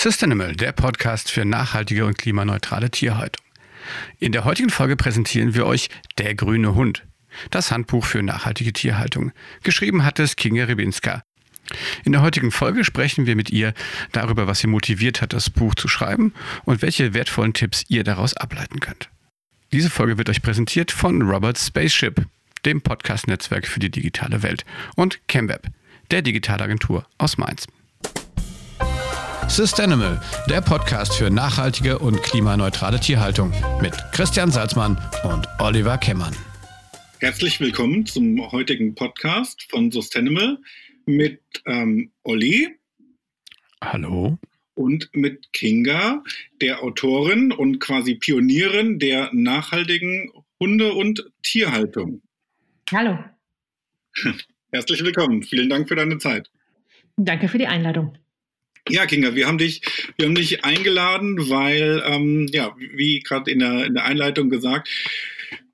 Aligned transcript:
Systanimal, 0.00 0.54
der 0.54 0.70
Podcast 0.70 1.28
für 1.28 1.44
nachhaltige 1.44 2.06
und 2.06 2.16
klimaneutrale 2.16 2.88
Tierhaltung. 2.88 3.44
In 4.20 4.30
der 4.30 4.44
heutigen 4.44 4.70
Folge 4.70 4.94
präsentieren 4.94 5.54
wir 5.54 5.66
euch 5.66 5.88
Der 6.18 6.36
grüne 6.36 6.76
Hund, 6.76 7.04
das 7.50 7.72
Handbuch 7.72 8.04
für 8.04 8.22
nachhaltige 8.22 8.72
Tierhaltung. 8.72 9.32
Geschrieben 9.64 10.04
hat 10.04 10.20
es 10.20 10.36
Kinga 10.36 10.66
Rybinska. 10.66 11.24
In 12.04 12.12
der 12.12 12.22
heutigen 12.22 12.52
Folge 12.52 12.84
sprechen 12.84 13.26
wir 13.26 13.34
mit 13.34 13.50
ihr 13.50 13.74
darüber, 14.12 14.46
was 14.46 14.60
sie 14.60 14.68
motiviert 14.68 15.20
hat, 15.20 15.32
das 15.32 15.50
Buch 15.50 15.74
zu 15.74 15.88
schreiben 15.88 16.32
und 16.64 16.80
welche 16.80 17.12
wertvollen 17.12 17.52
Tipps 17.52 17.84
ihr 17.88 18.04
daraus 18.04 18.36
ableiten 18.36 18.78
könnt. 18.78 19.10
Diese 19.72 19.90
Folge 19.90 20.16
wird 20.16 20.30
euch 20.30 20.42
präsentiert 20.42 20.92
von 20.92 21.22
Robert 21.22 21.58
Spaceship, 21.58 22.24
dem 22.64 22.82
Podcast-Netzwerk 22.82 23.66
für 23.66 23.80
die 23.80 23.90
digitale 23.90 24.44
Welt, 24.44 24.64
und 24.94 25.18
ChemWeb, 25.26 25.66
der 26.12 26.22
Digitalagentur 26.22 27.04
aus 27.18 27.36
Mainz. 27.36 27.66
Systanimal, 29.48 30.20
der 30.48 30.60
Podcast 30.60 31.16
für 31.16 31.30
nachhaltige 31.30 31.98
und 31.98 32.22
klimaneutrale 32.22 33.00
Tierhaltung 33.00 33.50
mit 33.80 33.94
Christian 34.12 34.50
Salzmann 34.50 34.96
und 35.24 35.48
Oliver 35.58 35.96
Kemmern. 35.96 36.36
Herzlich 37.18 37.58
willkommen 37.58 38.04
zum 38.04 38.52
heutigen 38.52 38.94
Podcast 38.94 39.66
von 39.70 39.90
Systanimal 39.90 40.58
mit 41.06 41.40
ähm, 41.66 42.12
Olli. 42.24 42.68
Hallo. 43.82 44.38
Und 44.74 45.08
mit 45.12 45.52
Kinga, 45.52 46.22
der 46.60 46.82
Autorin 46.82 47.50
und 47.50 47.80
quasi 47.80 48.14
Pionierin 48.16 48.98
der 48.98 49.30
nachhaltigen 49.32 50.30
Hunde- 50.60 50.92
und 50.92 51.24
Tierhaltung. 51.42 52.20
Hallo. 52.92 53.18
Herzlich 54.72 55.02
willkommen. 55.02 55.42
Vielen 55.42 55.70
Dank 55.70 55.88
für 55.88 55.96
deine 55.96 56.18
Zeit. 56.18 56.50
Danke 57.16 57.48
für 57.48 57.58
die 57.58 57.66
Einladung. 57.66 58.16
Ja, 58.90 59.06
Kinga, 59.06 59.34
wir 59.34 59.46
haben 59.46 59.58
dich, 59.58 59.82
wir 60.16 60.26
haben 60.26 60.34
dich 60.34 60.64
eingeladen, 60.64 61.50
weil, 61.50 62.02
ähm, 62.06 62.48
ja, 62.52 62.74
wie 62.78 63.20
gerade 63.20 63.50
in 63.50 63.58
der, 63.58 63.86
in 63.86 63.94
der 63.94 64.04
Einleitung 64.04 64.48
gesagt, 64.48 64.88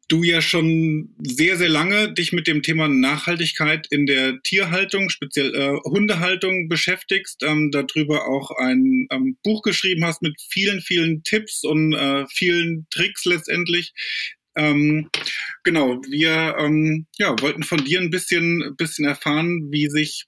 du 0.08 0.22
ja 0.22 0.42
schon 0.42 1.14
sehr, 1.18 1.56
sehr 1.56 1.68
lange 1.68 2.12
dich 2.12 2.32
mit 2.32 2.46
dem 2.46 2.62
Thema 2.62 2.88
Nachhaltigkeit 2.88 3.86
in 3.90 4.06
der 4.06 4.40
Tierhaltung, 4.42 5.10
speziell 5.10 5.54
äh, 5.54 5.78
Hundehaltung 5.84 6.68
beschäftigst, 6.68 7.42
ähm, 7.42 7.70
darüber 7.70 8.26
auch 8.26 8.50
ein 8.50 9.06
ähm, 9.10 9.36
Buch 9.42 9.62
geschrieben 9.62 10.04
hast 10.04 10.20
mit 10.22 10.34
vielen, 10.50 10.80
vielen 10.80 11.22
Tipps 11.22 11.64
und 11.64 11.94
äh, 11.94 12.26
vielen 12.28 12.86
Tricks 12.90 13.24
letztendlich. 13.24 13.92
Ähm, 14.56 15.10
genau, 15.62 16.00
wir 16.08 16.56
ähm, 16.58 17.06
ja, 17.18 17.34
wollten 17.40 17.62
von 17.62 17.84
dir 17.84 18.00
ein 18.00 18.10
bisschen, 18.10 18.74
bisschen 18.76 19.04
erfahren, 19.04 19.70
wie 19.70 19.88
sich 19.88 20.26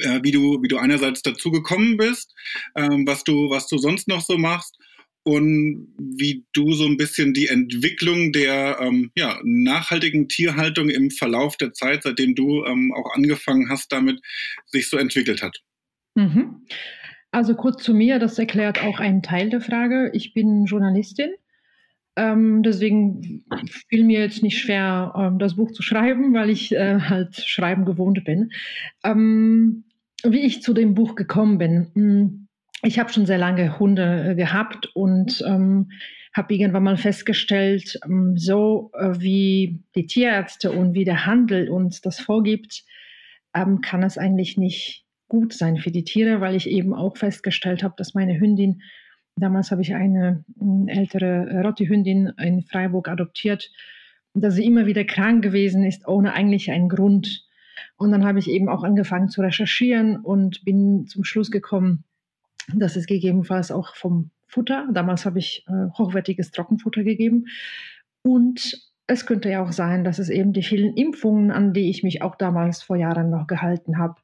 äh, 0.00 0.20
wie 0.22 0.32
du, 0.32 0.62
wie 0.62 0.68
du 0.68 0.78
einerseits 0.78 1.22
dazu 1.22 1.50
gekommen 1.50 1.96
bist, 1.96 2.34
ähm, 2.76 3.06
was 3.06 3.24
du, 3.24 3.50
was 3.50 3.66
du 3.68 3.78
sonst 3.78 4.08
noch 4.08 4.20
so 4.20 4.38
machst 4.38 4.76
und 5.22 5.88
wie 5.98 6.46
du 6.52 6.72
so 6.72 6.86
ein 6.86 6.96
bisschen 6.96 7.34
die 7.34 7.48
Entwicklung 7.48 8.32
der 8.32 8.78
ähm, 8.80 9.10
ja, 9.16 9.38
nachhaltigen 9.44 10.28
Tierhaltung 10.28 10.88
im 10.88 11.10
Verlauf 11.10 11.56
der 11.56 11.72
Zeit, 11.72 12.04
seitdem 12.04 12.34
du 12.34 12.64
ähm, 12.64 12.92
auch 12.94 13.14
angefangen 13.14 13.68
hast, 13.68 13.92
damit 13.92 14.20
sich 14.66 14.88
so 14.88 14.96
entwickelt 14.96 15.42
hat. 15.42 15.58
Mhm. 16.14 16.66
Also 17.32 17.54
kurz 17.54 17.82
zu 17.82 17.94
mir, 17.94 18.18
das 18.18 18.38
erklärt 18.38 18.82
auch 18.82 18.98
einen 18.98 19.22
Teil 19.22 19.50
der 19.50 19.60
Frage. 19.60 20.10
Ich 20.14 20.34
bin 20.34 20.64
Journalistin. 20.64 21.30
Ähm, 22.16 22.62
deswegen 22.62 23.44
fiel 23.88 24.04
mir 24.04 24.20
jetzt 24.20 24.42
nicht 24.42 24.58
schwer, 24.58 25.12
ähm, 25.16 25.38
das 25.38 25.54
Buch 25.54 25.70
zu 25.70 25.82
schreiben, 25.82 26.34
weil 26.34 26.50
ich 26.50 26.72
äh, 26.72 26.98
halt 27.00 27.36
schreiben 27.36 27.84
gewohnt 27.84 28.24
bin. 28.24 28.50
Wie 30.24 30.40
ich 30.40 30.62
zu 30.62 30.74
dem 30.74 30.94
Buch 30.94 31.14
gekommen 31.14 31.58
bin. 31.58 31.90
Hm, 31.94 32.48
ich 32.82 32.98
habe 32.98 33.12
schon 33.12 33.26
sehr 33.26 33.38
lange 33.38 33.78
Hunde 33.78 34.30
äh, 34.30 34.34
gehabt 34.34 34.88
und 34.94 35.42
ähm, 35.46 35.90
habe 36.32 36.54
irgendwann 36.54 36.84
mal 36.84 36.96
festgestellt, 36.96 37.98
ähm, 38.04 38.36
so 38.36 38.90
äh, 38.94 39.18
wie 39.18 39.82
die 39.94 40.06
Tierärzte 40.06 40.72
und 40.72 40.94
wie 40.94 41.04
der 41.04 41.26
Handel 41.26 41.68
uns 41.68 42.00
das 42.00 42.20
vorgibt, 42.20 42.84
ähm, 43.54 43.80
kann 43.80 44.02
es 44.02 44.16
eigentlich 44.16 44.56
nicht 44.56 45.04
gut 45.28 45.52
sein 45.52 45.76
für 45.76 45.90
die 45.90 46.04
Tiere, 46.04 46.40
weil 46.40 46.54
ich 46.54 46.68
eben 46.68 46.94
auch 46.94 47.16
festgestellt 47.16 47.82
habe, 47.82 47.94
dass 47.96 48.14
meine 48.14 48.38
Hündin, 48.38 48.82
damals 49.36 49.70
habe 49.70 49.82
ich 49.82 49.94
eine 49.94 50.44
hm, 50.58 50.88
ältere 50.88 51.62
Rotti-Hündin 51.62 52.32
in 52.38 52.62
Freiburg 52.62 53.08
adoptiert, 53.08 53.70
dass 54.34 54.54
sie 54.54 54.64
immer 54.64 54.86
wieder 54.86 55.04
krank 55.04 55.42
gewesen 55.42 55.84
ist, 55.84 56.06
ohne 56.06 56.32
eigentlich 56.32 56.70
einen 56.70 56.88
Grund. 56.88 57.44
Und 58.00 58.12
dann 58.12 58.24
habe 58.24 58.38
ich 58.38 58.48
eben 58.48 58.70
auch 58.70 58.82
angefangen 58.82 59.28
zu 59.28 59.42
recherchieren 59.42 60.16
und 60.16 60.64
bin 60.64 61.06
zum 61.06 61.22
Schluss 61.22 61.50
gekommen, 61.50 62.04
dass 62.72 62.96
es 62.96 63.04
gegebenenfalls 63.04 63.70
auch 63.70 63.94
vom 63.94 64.30
Futter, 64.46 64.88
damals 64.90 65.26
habe 65.26 65.38
ich 65.38 65.66
äh, 65.68 65.90
hochwertiges 65.98 66.50
Trockenfutter 66.50 67.04
gegeben. 67.04 67.44
Und 68.22 68.90
es 69.06 69.26
könnte 69.26 69.50
ja 69.50 69.62
auch 69.62 69.72
sein, 69.72 70.02
dass 70.02 70.18
es 70.18 70.30
eben 70.30 70.54
die 70.54 70.62
vielen 70.62 70.94
Impfungen, 70.96 71.50
an 71.50 71.74
die 71.74 71.90
ich 71.90 72.02
mich 72.02 72.22
auch 72.22 72.36
damals 72.36 72.82
vor 72.82 72.96
Jahren 72.96 73.28
noch 73.28 73.46
gehalten 73.46 73.98
habe, 73.98 74.14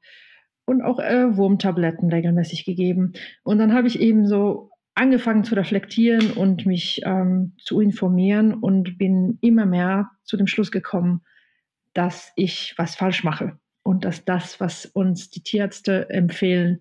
und 0.64 0.80
auch 0.80 0.98
äh, 0.98 1.36
Wurmtabletten 1.36 2.08
regelmäßig 2.08 2.64
gegeben. 2.64 3.12
Und 3.42 3.58
dann 3.58 3.74
habe 3.74 3.88
ich 3.88 4.00
eben 4.00 4.26
so 4.26 4.70
angefangen 4.94 5.44
zu 5.44 5.54
reflektieren 5.54 6.30
und 6.30 6.64
mich 6.64 7.02
ähm, 7.04 7.52
zu 7.58 7.82
informieren 7.82 8.54
und 8.54 8.96
bin 8.96 9.36
immer 9.42 9.66
mehr 9.66 10.12
zu 10.24 10.38
dem 10.38 10.46
Schluss 10.46 10.72
gekommen, 10.72 11.20
dass 11.92 12.32
ich 12.36 12.72
was 12.78 12.96
falsch 12.96 13.22
mache 13.22 13.58
und 13.86 14.04
dass 14.04 14.24
das, 14.24 14.60
was 14.60 14.84
uns 14.84 15.30
die 15.30 15.42
Tierärzte 15.42 16.10
empfehlen, 16.10 16.80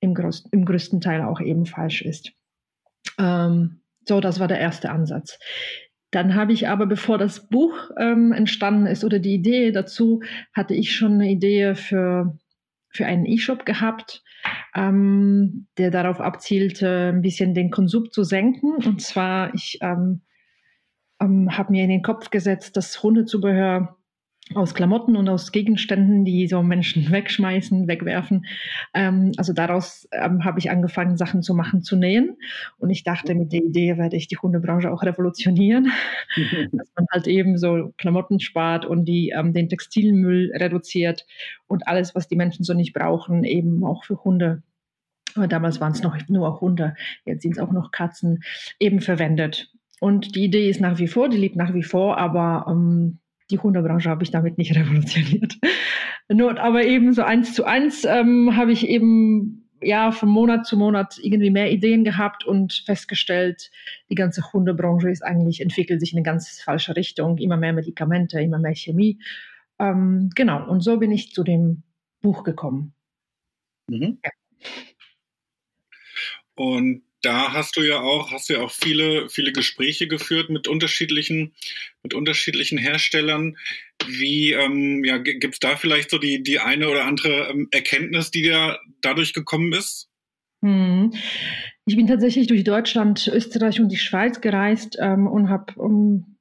im, 0.00 0.14
groß, 0.14 0.48
im 0.52 0.64
größten 0.64 1.00
Teil 1.00 1.22
auch 1.22 1.40
eben 1.40 1.66
falsch 1.66 2.02
ist. 2.02 2.32
Ähm, 3.18 3.82
so, 4.08 4.20
das 4.20 4.40
war 4.40 4.48
der 4.48 4.58
erste 4.58 4.90
Ansatz. 4.90 5.38
Dann 6.10 6.34
habe 6.34 6.52
ich 6.52 6.66
aber, 6.66 6.86
bevor 6.86 7.18
das 7.18 7.48
Buch 7.48 7.90
ähm, 7.98 8.32
entstanden 8.32 8.86
ist 8.86 9.04
oder 9.04 9.18
die 9.18 9.34
Idee 9.34 9.70
dazu, 9.70 10.22
hatte 10.54 10.74
ich 10.74 10.94
schon 10.94 11.14
eine 11.14 11.30
Idee 11.30 11.74
für, 11.74 12.38
für 12.88 13.06
einen 13.06 13.26
E-Shop 13.26 13.66
gehabt, 13.66 14.24
ähm, 14.74 15.68
der 15.76 15.90
darauf 15.90 16.20
abzielte, 16.20 17.12
ein 17.14 17.20
bisschen 17.22 17.54
den 17.54 17.70
Konsum 17.70 18.10
zu 18.10 18.24
senken. 18.24 18.76
Und 18.84 19.02
zwar, 19.02 19.54
ich 19.54 19.78
ähm, 19.82 20.22
ähm 21.20 21.56
habe 21.56 21.72
mir 21.72 21.84
in 21.84 21.90
den 21.90 22.02
Kopf 22.02 22.30
gesetzt, 22.30 22.76
dass 22.76 23.02
Hundezubehör 23.02 23.99
aus 24.54 24.74
Klamotten 24.74 25.16
und 25.16 25.28
aus 25.28 25.52
Gegenständen, 25.52 26.24
die 26.24 26.46
so 26.48 26.62
Menschen 26.62 27.08
wegschmeißen, 27.10 27.86
wegwerfen. 27.86 28.46
Ähm, 28.94 29.32
also 29.36 29.52
daraus 29.52 30.08
ähm, 30.12 30.44
habe 30.44 30.58
ich 30.58 30.70
angefangen, 30.70 31.16
Sachen 31.16 31.42
zu 31.42 31.54
machen, 31.54 31.82
zu 31.82 31.96
nähen. 31.96 32.36
Und 32.78 32.90
ich 32.90 33.04
dachte, 33.04 33.34
mit 33.34 33.52
der 33.52 33.62
Idee 33.62 33.96
werde 33.96 34.16
ich 34.16 34.28
die 34.28 34.36
Hundebranche 34.36 34.90
auch 34.90 35.02
revolutionieren, 35.02 35.92
dass 36.72 36.88
man 36.96 37.06
halt 37.12 37.26
eben 37.26 37.58
so 37.58 37.92
Klamotten 37.96 38.40
spart 38.40 38.84
und 38.84 39.04
die, 39.04 39.30
ähm, 39.30 39.52
den 39.52 39.68
Textilmüll 39.68 40.52
reduziert 40.54 41.26
und 41.66 41.86
alles, 41.86 42.14
was 42.14 42.28
die 42.28 42.36
Menschen 42.36 42.64
so 42.64 42.74
nicht 42.74 42.92
brauchen, 42.92 43.44
eben 43.44 43.84
auch 43.84 44.04
für 44.04 44.22
Hunde. 44.24 44.62
Aber 45.36 45.46
damals 45.46 45.80
waren 45.80 45.92
es 45.92 46.02
noch 46.02 46.16
nur 46.28 46.60
Hunde, 46.60 46.96
jetzt 47.24 47.42
sind 47.42 47.52
es 47.52 47.58
auch 47.60 47.70
noch 47.70 47.92
Katzen, 47.92 48.42
eben 48.80 49.00
verwendet. 49.00 49.72
Und 50.00 50.34
die 50.34 50.44
Idee 50.44 50.68
ist 50.68 50.80
nach 50.80 50.98
wie 50.98 51.06
vor, 51.06 51.28
die 51.28 51.36
lebt 51.36 51.56
nach 51.56 51.74
wie 51.74 51.82
vor, 51.82 52.18
aber 52.18 52.66
ähm, 52.68 53.18
die 53.50 53.58
Hundebranche 53.58 54.08
habe 54.08 54.22
ich 54.22 54.30
damit 54.30 54.58
nicht 54.58 54.74
revolutioniert. 54.76 55.58
Nur, 56.28 56.58
aber 56.60 56.84
eben 56.84 57.12
so 57.12 57.22
eins 57.22 57.54
zu 57.54 57.64
eins 57.64 58.04
ähm, 58.04 58.56
habe 58.56 58.72
ich 58.72 58.88
eben 58.88 59.68
ja 59.82 60.12
von 60.12 60.28
Monat 60.28 60.66
zu 60.66 60.76
Monat 60.76 61.18
irgendwie 61.22 61.50
mehr 61.50 61.72
Ideen 61.72 62.04
gehabt 62.04 62.44
und 62.44 62.82
festgestellt, 62.84 63.70
die 64.10 64.14
ganze 64.14 64.52
Hundebranche 64.52 65.10
ist 65.10 65.22
eigentlich 65.22 65.60
entwickelt 65.60 66.00
sich 66.00 66.12
in 66.12 66.18
eine 66.18 66.24
ganz 66.24 66.60
falsche 66.60 66.96
Richtung, 66.96 67.38
immer 67.38 67.56
mehr 67.56 67.72
Medikamente, 67.72 68.40
immer 68.40 68.58
mehr 68.58 68.74
Chemie. 68.74 69.18
Ähm, 69.78 70.30
genau, 70.34 70.68
und 70.68 70.80
so 70.82 70.98
bin 70.98 71.10
ich 71.10 71.32
zu 71.32 71.42
dem 71.42 71.82
Buch 72.20 72.44
gekommen. 72.44 72.92
Mhm. 73.88 74.18
Ja. 74.24 74.30
Und 76.56 77.02
da 77.22 77.52
hast 77.52 77.76
du 77.76 77.82
ja 77.82 78.00
auch, 78.00 78.30
hast 78.32 78.48
ja 78.48 78.60
auch 78.60 78.70
viele, 78.70 79.28
viele 79.28 79.52
Gespräche 79.52 80.08
geführt 80.08 80.50
mit 80.50 80.68
unterschiedlichen, 80.68 81.52
mit 82.02 82.14
unterschiedlichen 82.14 82.78
Herstellern. 82.78 83.56
Wie, 84.06 84.52
ähm, 84.52 85.04
ja, 85.04 85.18
gibt 85.18 85.54
es 85.54 85.58
da 85.60 85.76
vielleicht 85.76 86.10
so 86.10 86.18
die, 86.18 86.42
die 86.42 86.58
eine 86.58 86.88
oder 86.88 87.04
andere 87.04 87.50
ähm, 87.50 87.68
Erkenntnis, 87.70 88.30
die 88.30 88.42
dir 88.42 88.78
dadurch 89.02 89.34
gekommen 89.34 89.72
ist? 89.72 90.08
Hm. 90.62 91.12
Ich 91.86 91.96
bin 91.96 92.06
tatsächlich 92.06 92.46
durch 92.46 92.64
Deutschland, 92.64 93.26
Österreich 93.28 93.80
und 93.80 93.88
die 93.88 93.96
Schweiz 93.96 94.40
gereist 94.40 94.96
ähm, 95.00 95.26
und 95.26 95.48
habe 95.48 95.74
um, 95.76 96.38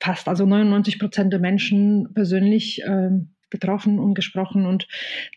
fast 0.00 0.28
also 0.28 0.46
99 0.46 0.98
Prozent 0.98 1.32
der 1.32 1.40
Menschen 1.40 2.12
persönlich 2.14 2.82
ähm, 2.86 3.34
getroffen 3.50 3.98
und 3.98 4.14
gesprochen 4.14 4.66
und 4.66 4.86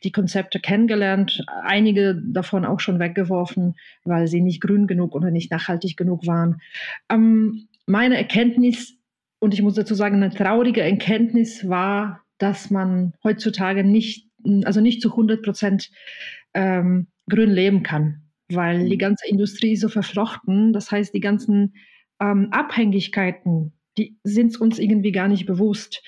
die 0.03 0.11
Konzepte 0.11 0.59
kennengelernt, 0.59 1.43
einige 1.63 2.21
davon 2.23 2.65
auch 2.65 2.79
schon 2.79 2.99
weggeworfen, 2.99 3.75
weil 4.03 4.27
sie 4.27 4.41
nicht 4.41 4.61
grün 4.61 4.87
genug 4.87 5.15
oder 5.15 5.31
nicht 5.31 5.51
nachhaltig 5.51 5.97
genug 5.97 6.27
waren. 6.27 6.61
Ähm, 7.09 7.67
meine 7.85 8.17
Erkenntnis, 8.17 8.97
und 9.39 9.53
ich 9.53 9.61
muss 9.61 9.75
dazu 9.75 9.95
sagen, 9.95 10.17
eine 10.17 10.33
traurige 10.33 10.81
Erkenntnis 10.81 11.67
war, 11.67 12.21
dass 12.37 12.69
man 12.69 13.13
heutzutage 13.23 13.83
nicht, 13.83 14.27
also 14.63 14.81
nicht 14.81 15.01
zu 15.01 15.11
100 15.11 15.43
Prozent 15.43 15.89
ähm, 16.53 17.07
grün 17.27 17.51
leben 17.51 17.83
kann 17.83 18.21
weil 18.55 18.87
die 18.87 18.95
mhm. 18.95 18.99
ganze 18.99 19.27
Industrie 19.27 19.75
so 19.75 19.89
verflochten. 19.89 20.73
Das 20.73 20.91
heißt, 20.91 21.13
die 21.13 21.19
ganzen 21.19 21.75
ähm, 22.19 22.49
Abhängigkeiten, 22.51 23.73
die 23.97 24.17
sind 24.23 24.59
uns 24.59 24.79
irgendwie 24.79 25.11
gar 25.11 25.27
nicht 25.27 25.45
bewusst. 25.45 26.03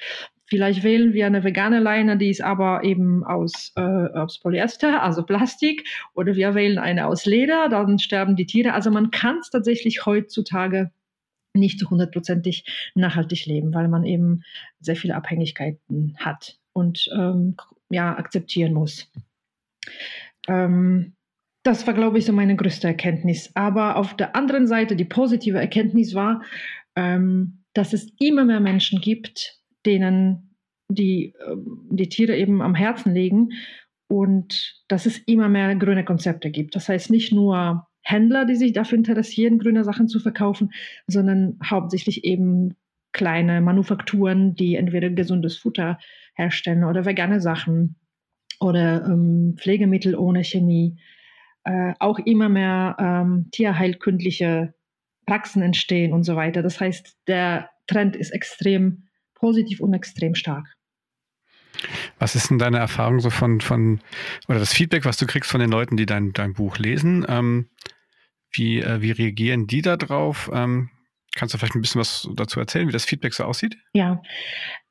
Vielleicht 0.54 0.84
wählen 0.84 1.14
wir 1.14 1.26
eine 1.26 1.44
vegane 1.44 1.80
Leine, 1.80 2.16
die 2.16 2.30
ist 2.30 2.44
aber 2.44 2.84
eben 2.84 3.24
aus, 3.24 3.72
äh, 3.76 3.82
aus 3.82 4.40
Polyester, 4.40 5.02
also 5.02 5.24
Plastik, 5.24 5.84
oder 6.14 6.36
wir 6.36 6.54
wählen 6.54 6.78
eine 6.78 7.08
aus 7.08 7.26
Leder, 7.26 7.70
dann 7.70 7.98
sterben 7.98 8.36
die 8.36 8.46
Tiere. 8.46 8.74
Also 8.74 8.92
man 8.92 9.10
kann 9.10 9.40
es 9.40 9.50
tatsächlich 9.50 10.06
heutzutage 10.06 10.92
nicht 11.56 11.80
zu 11.80 11.90
hundertprozentig 11.90 12.66
nachhaltig 12.94 13.48
leben, 13.48 13.74
weil 13.74 13.88
man 13.88 14.04
eben 14.04 14.44
sehr 14.80 14.96
viele 14.96 15.16
Abhängigkeiten 15.16 16.16
hat 16.20 16.60
und 16.72 17.10
ähm, 17.18 17.56
ja, 17.90 18.16
akzeptieren 18.16 18.74
muss. 18.74 19.12
Ähm, 20.48 21.16
das 21.64 21.88
war, 21.88 21.96
glaube 21.96 22.20
ich, 22.20 22.26
so 22.26 22.32
meine 22.32 22.56
größte 22.56 22.86
Erkenntnis. 22.86 23.50
Aber 23.56 23.96
auf 23.96 24.16
der 24.16 24.36
anderen 24.36 24.68
Seite, 24.68 24.96
die 24.96 25.06
positive 25.06 25.58
Erkenntnis 25.58 26.14
war, 26.14 26.44
ähm, 26.96 27.64
dass 27.74 27.94
es 27.94 28.14
immer 28.20 28.46
mehr 28.46 28.60
Menschen 28.60 29.02
gibt, 29.02 29.63
denen 29.86 30.56
die, 30.90 31.34
ähm, 31.48 31.88
die 31.92 32.10
Tiere 32.10 32.36
eben 32.38 32.62
am 32.62 32.76
Herzen 32.76 33.14
liegen 33.14 33.50
und 34.08 34.84
dass 34.88 35.06
es 35.06 35.18
immer 35.18 35.50
mehr 35.50 35.76
grüne 35.76 36.06
Konzepte 36.06 36.52
gibt. 36.52 36.76
Das 36.76 36.90
heißt 36.90 37.10
nicht 37.10 37.32
nur 37.32 37.88
Händler, 38.04 38.46
die 38.46 38.56
sich 38.56 38.74
dafür 38.74 38.98
interessieren, 38.98 39.60
grüne 39.60 39.84
Sachen 39.84 40.08
zu 40.08 40.20
verkaufen, 40.20 40.72
sondern 41.08 41.58
hauptsächlich 41.64 42.24
eben 42.26 42.76
kleine 43.14 43.62
Manufakturen, 43.62 44.56
die 44.56 44.76
entweder 44.76 45.10
gesundes 45.10 45.58
Futter 45.58 45.98
herstellen 46.36 46.84
oder 46.84 47.06
vegane 47.06 47.40
Sachen 47.40 47.96
oder 48.60 49.06
ähm, 49.06 49.56
Pflegemittel 49.58 50.16
ohne 50.16 50.44
Chemie. 50.44 51.00
Äh, 51.64 51.94
auch 52.00 52.20
immer 52.20 52.50
mehr 52.50 52.98
ähm, 53.00 53.48
tierheilkundliche 53.52 54.74
Praxen 55.26 55.62
entstehen 55.62 56.12
und 56.12 56.24
so 56.24 56.36
weiter. 56.36 56.62
Das 56.62 56.82
heißt, 56.82 57.18
der 57.28 57.70
Trend 57.88 58.16
ist 58.16 58.32
extrem 58.32 59.04
positiv 59.44 59.82
und 59.82 59.94
extrem 59.94 60.36
stark. 60.36 60.74
Was 62.18 62.34
ist 62.34 62.50
denn 62.50 62.60
deine 62.60 62.78
Erfahrung 62.78 63.20
so 63.20 63.30
von, 63.30 63.60
von 63.60 64.00
oder 64.48 64.60
das 64.60 64.72
Feedback, 64.72 65.04
was 65.04 65.18
du 65.18 65.26
kriegst 65.28 65.52
von 65.52 65.60
den 65.60 65.70
Leuten, 65.70 65.98
die 65.98 66.06
dein, 66.06 66.32
dein 66.32 66.54
Buch 66.54 66.78
lesen? 66.78 67.26
Ähm, 67.28 67.68
wie, 68.52 68.80
äh, 68.80 69.02
wie 69.02 69.12
reagieren 69.12 69.68
die 69.68 69.82
da 69.82 69.98
drauf? 69.98 70.50
Ähm, 70.54 70.92
Kannst 71.36 71.54
du 71.54 71.58
vielleicht 71.58 71.74
ein 71.74 71.82
bisschen 71.82 72.00
was 72.00 72.30
dazu 72.36 72.60
erzählen, 72.60 72.88
wie 72.88 72.92
das 72.92 73.06
Feedback 73.06 73.34
so 73.34 73.44
aussieht? 73.44 73.76
Ja, 73.94 74.22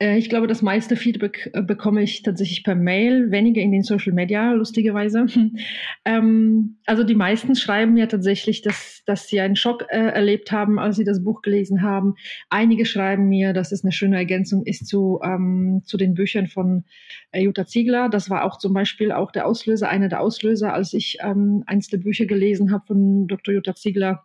äh, 0.01 0.19
ich 0.19 0.29
glaube, 0.29 0.49
das 0.49 0.61
meiste 0.61 0.97
Feedback 0.97 1.49
äh, 1.53 1.63
bekomme 1.63 2.03
ich 2.03 2.23
tatsächlich 2.23 2.65
per 2.65 2.75
Mail, 2.75 3.31
weniger 3.31 3.63
in 3.63 3.71
den 3.71 3.85
Social 3.85 4.13
Media, 4.13 4.51
lustigerweise. 4.53 5.27
ähm, 6.05 6.79
also 6.85 7.05
die 7.05 7.15
meisten 7.15 7.55
schreiben 7.55 7.97
ja 7.97 8.07
tatsächlich, 8.07 8.61
dass, 8.63 9.05
dass 9.07 9.29
sie 9.29 9.41
einen 9.41 9.55
Schock 9.55 9.87
äh, 9.91 9.99
erlebt 9.99 10.51
haben, 10.51 10.81
als 10.81 10.97
sie 10.97 11.05
das 11.05 11.23
Buch 11.23 11.43
gelesen 11.43 11.83
haben. 11.83 12.15
Einige 12.51 12.87
schreiben 12.87 13.29
mir, 13.29 13.53
dass 13.53 13.71
es 13.71 13.85
eine 13.85 13.93
schöne 13.93 14.17
Ergänzung 14.17 14.67
ist 14.67 14.89
zu, 14.89 15.21
ähm, 15.23 15.83
zu 15.85 15.97
den 15.97 16.15
Büchern 16.15 16.49
von 16.49 16.85
Jutta 17.33 17.67
Ziegler. 17.67 18.09
Das 18.09 18.31
war 18.31 18.45
auch 18.45 18.59
zum 18.59 18.75
Beispiel 18.75 19.13
auch 19.13 19.31
der 19.31 19.47
Auslöser, 19.47 19.89
einer 19.89 20.09
der 20.09 20.21
Auslöser, 20.21 20.75
als 20.75 20.93
ich 20.93 21.19
ähm, 21.23 21.63
eins 21.67 21.87
der 21.89 21.99
Bücher 21.99 22.27
gelesen 22.27 22.73
habe 22.73 22.85
von 22.87 23.29
Dr. 23.29 23.55
Jutta 23.55 23.77
Ziegler 23.77 24.25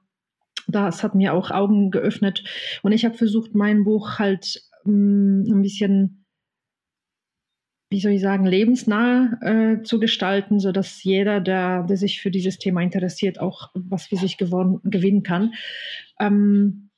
das 0.68 1.04
hat 1.04 1.16
mir 1.16 1.34
auch 1.34 1.52
Augen 1.52 1.92
geöffnet. 1.92 2.44
Und 2.84 2.92
ich 2.92 3.06
habe 3.06 3.18
versucht, 3.18 3.56
mein 3.56 3.84
Buch 3.84 4.19
halt 4.19 4.62
mh, 4.84 4.94
mm, 4.94 5.54
ein 5.54 5.62
bisschen, 5.62 6.25
wie 7.90 8.02
soll 8.02 8.12
ich 8.12 8.22
sagen, 8.22 8.46
lebensnah 8.46 9.40
äh, 9.42 9.84
zu 9.84 10.00
gestalten, 10.00 10.60
sodass 10.60 11.04
jeder, 11.04 11.40
der, 11.40 11.84
der 11.84 11.98
sich 11.98 12.22
für 12.22 12.31
dieses 12.31 12.58
Thema 12.58 12.81
interessiert, 12.81 13.40
auch 13.40 13.69
was 13.74 14.08
für 14.08 14.18
sich 14.18 14.38
gewonnen, 14.38 14.80
gewinnen 14.84 15.24
kann. 15.24 15.54
Ähm, 16.19 16.90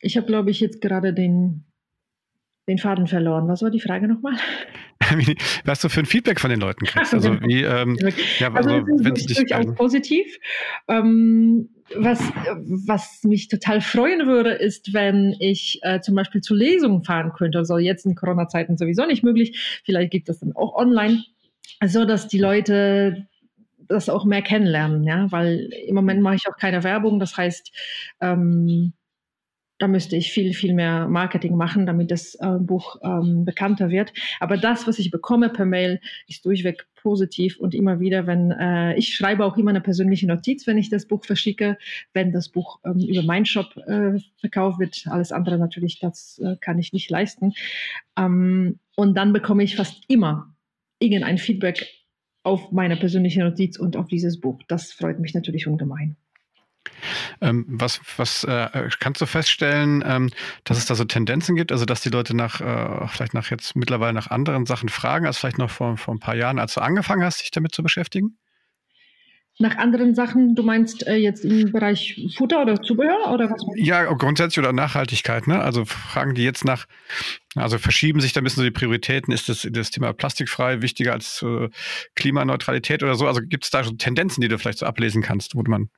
ich 0.00 0.16
habe, 0.16 0.26
glaube 0.26 0.50
ich, 0.50 0.60
jetzt 0.60 0.80
gerade 0.80 1.12
den, 1.12 1.64
den 2.68 2.78
Faden 2.78 3.06
verloren. 3.06 3.48
Was 3.48 3.62
war 3.62 3.70
die 3.70 3.80
Frage 3.80 4.08
nochmal? 4.08 4.34
was 5.64 5.80
du 5.80 5.88
für 5.88 6.00
ein 6.00 6.06
Feedback 6.06 6.40
von 6.40 6.50
den 6.50 6.60
Leuten 6.60 6.84
kriegst. 6.84 7.14
Also, 7.14 7.30
genau. 7.30 7.46
wie, 7.46 7.62
ähm, 7.62 7.96
ja, 8.38 8.52
also, 8.52 8.70
also 8.70 8.86
wenn 8.86 9.14
dich 9.14 9.26
durchaus 9.26 9.74
positiv. 9.74 10.38
Ähm, 10.88 11.68
was, 11.94 12.20
was 12.86 13.22
mich 13.22 13.48
total 13.48 13.80
freuen 13.80 14.26
würde, 14.26 14.50
ist, 14.50 14.92
wenn 14.92 15.36
ich 15.38 15.78
äh, 15.82 16.00
zum 16.00 16.16
Beispiel 16.16 16.40
zu 16.40 16.54
Lesungen 16.54 17.04
fahren 17.04 17.32
könnte. 17.32 17.58
Also 17.58 17.78
jetzt 17.78 18.06
in 18.06 18.16
Corona-Zeiten 18.16 18.76
sowieso 18.76 19.06
nicht 19.06 19.22
möglich. 19.22 19.82
Vielleicht 19.84 20.10
gibt 20.10 20.28
es 20.28 20.40
dann 20.40 20.52
auch 20.54 20.74
online, 20.74 21.22
so 21.84 22.04
dass 22.04 22.26
die 22.26 22.38
Leute 22.38 23.28
das 23.88 24.08
auch 24.08 24.24
mehr 24.24 24.42
kennenlernen, 24.42 25.04
ja, 25.04 25.30
weil 25.30 25.70
im 25.86 25.94
Moment 25.94 26.20
mache 26.20 26.34
ich 26.34 26.48
auch 26.48 26.56
keine 26.56 26.82
Werbung. 26.82 27.20
Das 27.20 27.36
heißt, 27.36 27.70
ähm, 28.20 28.92
da 29.78 29.88
müsste 29.88 30.16
ich 30.16 30.32
viel, 30.32 30.54
viel 30.54 30.72
mehr 30.72 31.06
Marketing 31.08 31.56
machen, 31.56 31.86
damit 31.86 32.10
das 32.10 32.34
äh, 32.36 32.58
Buch 32.58 32.96
ähm, 33.02 33.44
bekannter 33.44 33.90
wird. 33.90 34.12
Aber 34.40 34.56
das, 34.56 34.86
was 34.86 34.98
ich 34.98 35.10
bekomme 35.10 35.50
per 35.50 35.66
Mail, 35.66 36.00
ist 36.28 36.44
durchweg 36.46 36.86
positiv 36.94 37.58
und 37.58 37.74
immer 37.74 38.00
wieder, 38.00 38.26
wenn 38.26 38.50
äh, 38.50 38.96
ich 38.96 39.14
schreibe 39.14 39.44
auch 39.44 39.56
immer 39.56 39.70
eine 39.70 39.80
persönliche 39.80 40.26
Notiz, 40.26 40.66
wenn 40.66 40.78
ich 40.78 40.88
das 40.88 41.06
Buch 41.06 41.24
verschicke, 41.24 41.76
wenn 42.14 42.32
das 42.32 42.48
Buch 42.48 42.80
ähm, 42.84 42.98
über 42.98 43.22
meinen 43.22 43.44
Shop 43.44 43.76
äh, 43.86 44.18
verkauft 44.38 44.78
wird. 44.78 45.04
Alles 45.08 45.30
andere 45.30 45.58
natürlich, 45.58 46.00
das 46.00 46.40
äh, 46.42 46.56
kann 46.60 46.78
ich 46.78 46.92
nicht 46.92 47.10
leisten. 47.10 47.52
Ähm, 48.18 48.78
und 48.96 49.14
dann 49.16 49.32
bekomme 49.32 49.62
ich 49.62 49.76
fast 49.76 50.04
immer 50.08 50.54
irgendein 50.98 51.38
Feedback 51.38 51.86
auf 52.42 52.72
meine 52.72 52.96
persönliche 52.96 53.40
Notiz 53.40 53.78
und 53.78 53.96
auf 53.96 54.06
dieses 54.08 54.40
Buch. 54.40 54.60
Das 54.68 54.92
freut 54.92 55.20
mich 55.20 55.34
natürlich 55.34 55.66
ungemein. 55.66 56.16
Ähm, 57.40 57.64
was 57.68 58.00
was 58.16 58.44
äh, 58.44 58.88
kannst 58.98 59.20
du 59.20 59.26
feststellen, 59.26 60.02
ähm, 60.06 60.30
dass 60.64 60.78
es 60.78 60.86
da 60.86 60.94
so 60.94 61.04
Tendenzen 61.04 61.56
gibt, 61.56 61.72
also 61.72 61.84
dass 61.84 62.00
die 62.00 62.10
Leute 62.10 62.34
nach, 62.36 62.60
äh, 62.60 63.08
vielleicht 63.08 63.34
nach 63.34 63.50
jetzt 63.50 63.76
mittlerweile 63.76 64.12
nach 64.12 64.28
anderen 64.28 64.66
Sachen 64.66 64.88
fragen, 64.88 65.26
als 65.26 65.38
vielleicht 65.38 65.58
noch 65.58 65.70
vor, 65.70 65.96
vor 65.96 66.14
ein 66.14 66.20
paar 66.20 66.36
Jahren, 66.36 66.58
als 66.58 66.74
du 66.74 66.80
angefangen 66.80 67.24
hast, 67.24 67.42
dich 67.42 67.50
damit 67.50 67.74
zu 67.74 67.82
beschäftigen? 67.82 68.36
nach 69.58 69.76
anderen 69.76 70.14
Sachen, 70.14 70.54
du 70.54 70.62
meinst 70.62 71.06
äh, 71.06 71.14
jetzt 71.14 71.44
im 71.44 71.72
Bereich 71.72 72.20
Futter 72.36 72.60
oder 72.60 72.82
Zubehör 72.82 73.32
oder 73.32 73.50
was? 73.50 73.62
Ja, 73.76 74.04
grundsätzlich 74.12 74.58
oder 74.58 74.74
Nachhaltigkeit, 74.74 75.46
ne? 75.46 75.60
Also 75.60 75.86
fragen 75.86 76.34
die 76.34 76.44
jetzt 76.44 76.66
nach, 76.66 76.86
also 77.54 77.78
verschieben 77.78 78.20
sich 78.20 78.34
da 78.34 78.42
ein 78.42 78.44
bisschen 78.44 78.62
so 78.62 78.64
die 78.64 78.70
Prioritäten, 78.70 79.32
ist 79.32 79.48
das, 79.48 79.66
das 79.70 79.90
Thema 79.90 80.12
plastikfrei 80.12 80.82
wichtiger 80.82 81.14
als 81.14 81.42
äh, 81.42 81.70
Klimaneutralität 82.14 83.02
oder 83.02 83.14
so? 83.14 83.26
Also 83.26 83.40
gibt 83.40 83.64
es 83.64 83.70
da 83.70 83.82
so 83.82 83.92
Tendenzen, 83.92 84.42
die 84.42 84.48
du 84.48 84.58
vielleicht 84.58 84.78
so 84.78 84.86
ablesen 84.86 85.22
kannst, 85.22 85.54
wo 85.54 85.62
man 85.66 85.88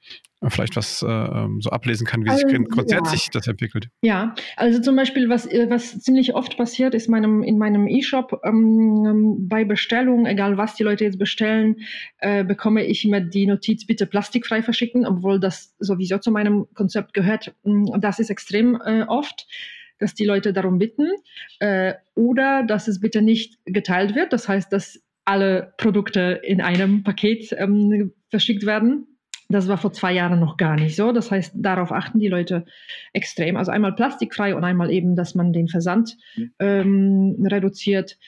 vielleicht 0.47 0.77
was 0.77 1.03
äh, 1.03 1.07
ähm, 1.07 1.61
so 1.61 1.71
ablesen 1.71 2.07
kann, 2.07 2.25
wie 2.25 2.31
also, 2.31 2.47
sich 2.47 2.69
grundsätzlich 2.69 3.25
ja. 3.25 3.31
das 3.33 3.49
entwickelt. 3.49 3.89
Ja, 4.03 4.35
also 4.57 4.81
zum 4.81 4.95
Beispiel, 4.95 5.29
was, 5.29 5.47
äh, 5.47 5.69
was 5.69 5.99
ziemlich 5.99 6.35
oft 6.35 6.57
passiert, 6.57 6.95
ist 6.95 7.09
meinem, 7.09 7.43
in 7.43 7.59
meinem 7.59 7.89
E-Shop 7.89 8.41
ähm, 8.45 9.49
bei 9.49 9.65
Bestellung, 9.65 10.27
egal 10.27 10.57
was 10.57 10.77
die 10.77 10.85
Leute 10.85 11.05
jetzt 11.05 11.19
bestellen, 11.19 11.77
äh, 12.19 12.45
bekomme 12.45 12.85
ich 12.85 13.05
immer 13.05 13.21
die 13.21 13.47
Notiz, 13.47 13.85
bitte 13.87 14.07
plastikfrei 14.07 14.63
verschicken, 14.63 15.07
obwohl 15.07 15.41
das 15.41 15.75
sowieso 15.81 16.19
zu 16.19 16.31
meinem 16.31 16.67
Konzept 16.75 17.15
gehört. 17.15 17.55
Mm, 17.65 17.87
das 18.01 18.21
ist 18.21 18.31
extrem 18.31 18.81
äh, 18.85 19.03
oft 19.03 19.47
dass 20.01 20.15
die 20.15 20.25
Leute 20.25 20.53
darum 20.53 20.79
bitten 20.79 21.11
äh, 21.59 21.95
oder 22.15 22.63
dass 22.63 22.87
es 22.87 23.01
bitte 23.01 23.21
nicht 23.21 23.59
geteilt 23.65 24.15
wird. 24.15 24.33
Das 24.33 24.49
heißt, 24.49 24.73
dass 24.73 25.03
alle 25.25 25.75
Produkte 25.77 26.41
in 26.43 26.61
einem 26.61 27.03
Paket 27.03 27.53
ähm, 27.59 28.13
verschickt 28.31 28.65
werden. 28.65 29.18
Das 29.49 29.67
war 29.67 29.79
vor 29.79 29.93
zwei 29.93 30.13
Jahren 30.13 30.41
noch 30.41 30.59
gar 30.59 30.77
nicht 30.77 30.95
so. 30.95 31.11
Das 31.13 31.31
heißt, 31.31 31.55
darauf 31.57 31.91
achten 31.91 32.19
die 32.21 32.29
Leute 32.29 32.67
extrem. 33.15 33.57
Also 33.57 33.71
einmal 33.71 33.95
plastikfrei 33.95 34.55
und 34.55 34.63
einmal 34.63 34.91
eben, 34.91 35.17
dass 35.17 35.35
man 35.35 35.55
den 35.55 35.69
Versand 35.69 36.19
ähm, 36.59 37.47
reduziert. 37.51 38.19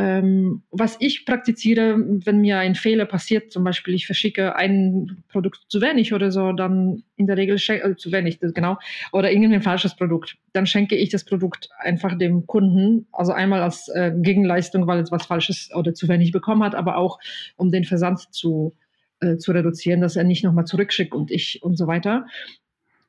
Ähm, 0.00 0.62
was 0.70 0.96
ich 0.98 1.26
praktiziere, 1.26 1.98
wenn 2.24 2.40
mir 2.40 2.58
ein 2.58 2.74
Fehler 2.74 3.04
passiert, 3.04 3.52
zum 3.52 3.64
Beispiel 3.64 3.92
ich 3.92 4.06
verschicke 4.06 4.56
ein 4.56 5.22
Produkt 5.28 5.66
zu 5.68 5.82
wenig 5.82 6.14
oder 6.14 6.30
so, 6.30 6.52
dann 6.52 7.02
in 7.16 7.26
der 7.26 7.36
Regel 7.36 7.56
äh, 7.56 7.96
zu 7.96 8.10
wenig, 8.10 8.40
genau, 8.40 8.78
oder 9.12 9.30
irgendein 9.30 9.60
falsches 9.60 9.94
Produkt, 9.94 10.38
dann 10.54 10.64
schenke 10.64 10.96
ich 10.96 11.10
das 11.10 11.24
Produkt 11.24 11.68
einfach 11.78 12.16
dem 12.16 12.46
Kunden, 12.46 13.08
also 13.12 13.32
einmal 13.32 13.60
als 13.60 13.88
äh, 13.88 14.12
Gegenleistung, 14.16 14.86
weil 14.86 15.00
es 15.00 15.12
was 15.12 15.26
Falsches 15.26 15.68
oder 15.74 15.92
zu 15.92 16.08
wenig 16.08 16.32
bekommen 16.32 16.62
hat, 16.62 16.74
aber 16.74 16.96
auch 16.96 17.18
um 17.56 17.70
den 17.70 17.84
Versand 17.84 18.32
zu 18.32 18.74
äh, 19.20 19.36
zu 19.36 19.52
reduzieren, 19.52 20.00
dass 20.00 20.16
er 20.16 20.24
nicht 20.24 20.44
nochmal 20.44 20.66
zurückschickt 20.66 21.14
und 21.14 21.30
ich 21.30 21.62
und 21.62 21.76
so 21.76 21.86
weiter. 21.86 22.26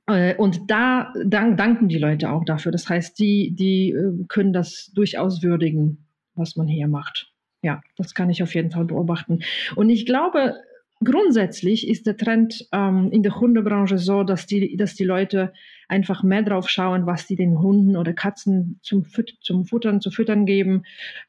Äh, 0.07 0.35
und 0.35 0.69
da 0.69 1.13
dank, 1.25 1.57
danken 1.57 1.89
die 1.89 1.97
Leute 1.97 2.31
auch 2.31 2.45
dafür. 2.45 2.71
Das 2.71 2.89
heißt, 2.89 3.17
die, 3.19 3.55
die 3.55 3.91
äh, 3.91 4.25
können 4.27 4.53
das 4.53 4.91
durchaus 4.93 5.43
würdigen, 5.43 6.05
was 6.35 6.55
man 6.55 6.67
hier 6.67 6.87
macht. 6.87 7.31
Ja, 7.61 7.81
das 7.97 8.13
kann 8.13 8.29
ich 8.29 8.41
auf 8.41 8.55
jeden 8.55 8.71
Fall 8.71 8.85
beobachten. 8.85 9.39
Und 9.75 9.89
ich 9.89 10.05
glaube, 10.05 10.55
grundsätzlich 11.03 11.87
ist 11.87 12.07
der 12.07 12.17
Trend 12.17 12.67
ähm, 12.71 13.09
in 13.11 13.23
der 13.23 13.39
Hundebranche 13.39 13.97
so, 13.97 14.23
dass 14.23 14.47
die, 14.47 14.75
dass 14.77 14.95
die 14.95 15.03
Leute 15.03 15.53
einfach 15.87 16.23
mehr 16.23 16.41
drauf 16.43 16.69
schauen, 16.69 17.05
was 17.05 17.27
sie 17.27 17.35
den 17.35 17.59
Hunden 17.59 17.97
oder 17.97 18.13
Katzen 18.13 18.79
zum, 18.81 19.03
Füt 19.05 19.37
zum 19.41 19.65
Futtern, 19.65 20.01
zu 20.01 20.09
füttern 20.09 20.45
geben 20.45 20.83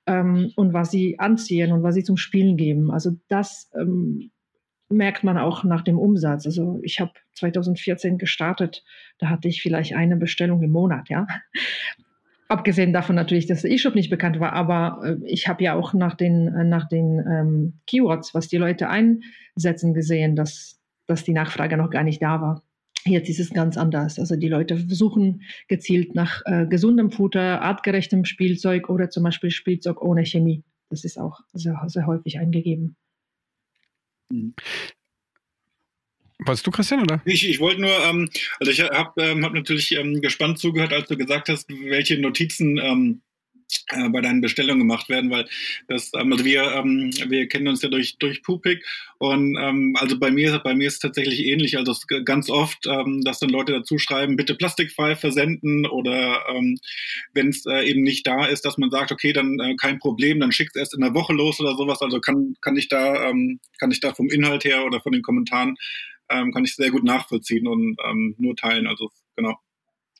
ähm, 0.06 0.52
und 0.56 0.72
was 0.72 0.90
sie 0.90 1.18
anziehen 1.18 1.72
und 1.72 1.82
was 1.82 1.94
sie 1.94 2.04
zum 2.04 2.16
Spielen 2.16 2.56
geben. 2.56 2.90
Also 2.90 3.12
das 3.28 3.70
ähm, 3.78 4.30
merkt 4.92 5.24
man 5.24 5.38
auch 5.38 5.64
nach 5.64 5.82
dem 5.82 5.98
Umsatz. 5.98 6.46
Also 6.46 6.80
ich 6.82 7.00
habe 7.00 7.12
2014 7.34 8.18
gestartet, 8.18 8.84
da 9.18 9.28
hatte 9.28 9.48
ich 9.48 9.62
vielleicht 9.62 9.94
eine 9.94 10.16
Bestellung 10.16 10.62
im 10.62 10.70
Monat, 10.70 11.08
ja. 11.08 11.26
Abgesehen 12.48 12.92
davon 12.92 13.16
natürlich, 13.16 13.46
dass 13.46 13.62
der 13.62 13.70
E-Shop 13.70 13.94
nicht 13.94 14.10
bekannt 14.10 14.38
war, 14.38 14.52
aber 14.52 15.00
äh, 15.04 15.16
ich 15.24 15.48
habe 15.48 15.64
ja 15.64 15.74
auch 15.74 15.94
nach 15.94 16.14
den, 16.14 16.48
äh, 16.48 16.64
nach 16.64 16.86
den 16.86 17.18
ähm, 17.26 17.80
Keywords, 17.86 18.34
was 18.34 18.48
die 18.48 18.58
Leute 18.58 18.90
einsetzen, 18.90 19.94
gesehen, 19.94 20.36
dass, 20.36 20.78
dass 21.06 21.24
die 21.24 21.32
Nachfrage 21.32 21.78
noch 21.78 21.88
gar 21.88 22.04
nicht 22.04 22.22
da 22.22 22.42
war. 22.42 22.62
Jetzt 23.04 23.28
ist 23.30 23.40
es 23.40 23.50
ganz 23.50 23.76
anders. 23.76 24.18
Also 24.18 24.36
die 24.36 24.48
Leute 24.48 24.76
suchen 24.76 25.42
gezielt 25.66 26.14
nach 26.14 26.42
äh, 26.44 26.66
gesundem 26.66 27.10
Futter, 27.10 27.62
artgerechtem 27.62 28.24
Spielzeug 28.24 28.88
oder 28.88 29.10
zum 29.10 29.24
Beispiel 29.24 29.50
Spielzeug 29.50 30.02
ohne 30.02 30.24
Chemie. 30.24 30.62
Das 30.90 31.04
ist 31.04 31.18
auch 31.18 31.40
sehr, 31.54 31.82
sehr 31.86 32.06
häufig 32.06 32.38
eingegeben. 32.38 32.96
Mhm. 34.32 34.54
Wolltest 36.44 36.66
du, 36.66 36.70
Christian, 36.70 37.02
oder? 37.02 37.20
Ich, 37.24 37.48
ich 37.48 37.60
wollte 37.60 37.80
nur, 37.82 37.96
ähm, 38.04 38.28
also 38.58 38.72
ich 38.72 38.80
habe 38.80 39.22
ähm, 39.22 39.44
hab 39.44 39.52
natürlich 39.52 39.92
ähm, 39.92 40.20
gespannt 40.20 40.58
zugehört, 40.58 40.92
als 40.92 41.08
du 41.08 41.16
gesagt 41.16 41.48
hast, 41.48 41.68
welche 41.68 42.18
Notizen 42.18 42.78
ähm, 42.78 43.22
äh, 43.88 44.08
bei 44.08 44.20
deinen 44.20 44.40
Bestellungen 44.40 44.80
gemacht 44.80 45.08
werden, 45.08 45.30
weil 45.30 45.46
das, 45.88 46.12
ähm, 46.14 46.32
also 46.32 46.44
wir, 46.44 46.62
ähm, 46.72 47.10
wir 47.28 47.48
kennen 47.48 47.68
uns 47.68 47.82
ja 47.82 47.88
durch, 47.88 48.16
durch 48.18 48.42
Pupik 48.42 48.84
und 49.18 49.56
ähm, 49.60 49.94
also 49.98 50.18
bei 50.18 50.30
mir, 50.30 50.58
bei 50.58 50.74
mir 50.74 50.88
ist 50.88 50.94
es 50.94 51.00
tatsächlich 51.00 51.46
ähnlich, 51.46 51.76
also 51.76 51.94
ganz 52.24 52.50
oft, 52.50 52.86
ähm, 52.86 53.22
dass 53.24 53.38
dann 53.38 53.50
Leute 53.50 53.72
dazu 53.72 53.98
schreiben, 53.98 54.36
bitte 54.36 54.54
plastikfrei 54.54 55.16
versenden 55.16 55.86
oder 55.86 56.44
ähm, 56.48 56.78
wenn 57.34 57.48
es 57.48 57.64
äh, 57.66 57.88
eben 57.88 58.02
nicht 58.02 58.26
da 58.26 58.46
ist, 58.46 58.64
dass 58.64 58.78
man 58.78 58.90
sagt, 58.90 59.12
okay, 59.12 59.32
dann 59.32 59.58
äh, 59.60 59.76
kein 59.76 59.98
Problem, 59.98 60.40
dann 60.40 60.52
schickt 60.52 60.76
es 60.76 60.80
erst 60.80 60.94
in 60.94 61.00
der 61.00 61.14
Woche 61.14 61.32
los 61.32 61.60
oder 61.60 61.76
sowas, 61.76 62.00
also 62.02 62.20
kann, 62.20 62.54
kann 62.60 62.76
ich 62.76 62.88
da, 62.88 63.28
ähm, 63.28 63.60
kann 63.78 63.90
ich 63.90 64.00
da 64.00 64.12
vom 64.14 64.28
Inhalt 64.28 64.64
her 64.64 64.84
oder 64.84 65.00
von 65.00 65.12
den 65.12 65.22
Kommentaren, 65.22 65.76
ähm, 66.28 66.52
kann 66.52 66.64
ich 66.64 66.74
sehr 66.74 66.90
gut 66.90 67.04
nachvollziehen 67.04 67.66
und 67.66 67.96
ähm, 68.08 68.34
nur 68.38 68.56
teilen, 68.56 68.86
also 68.86 69.10
genau. 69.36 69.58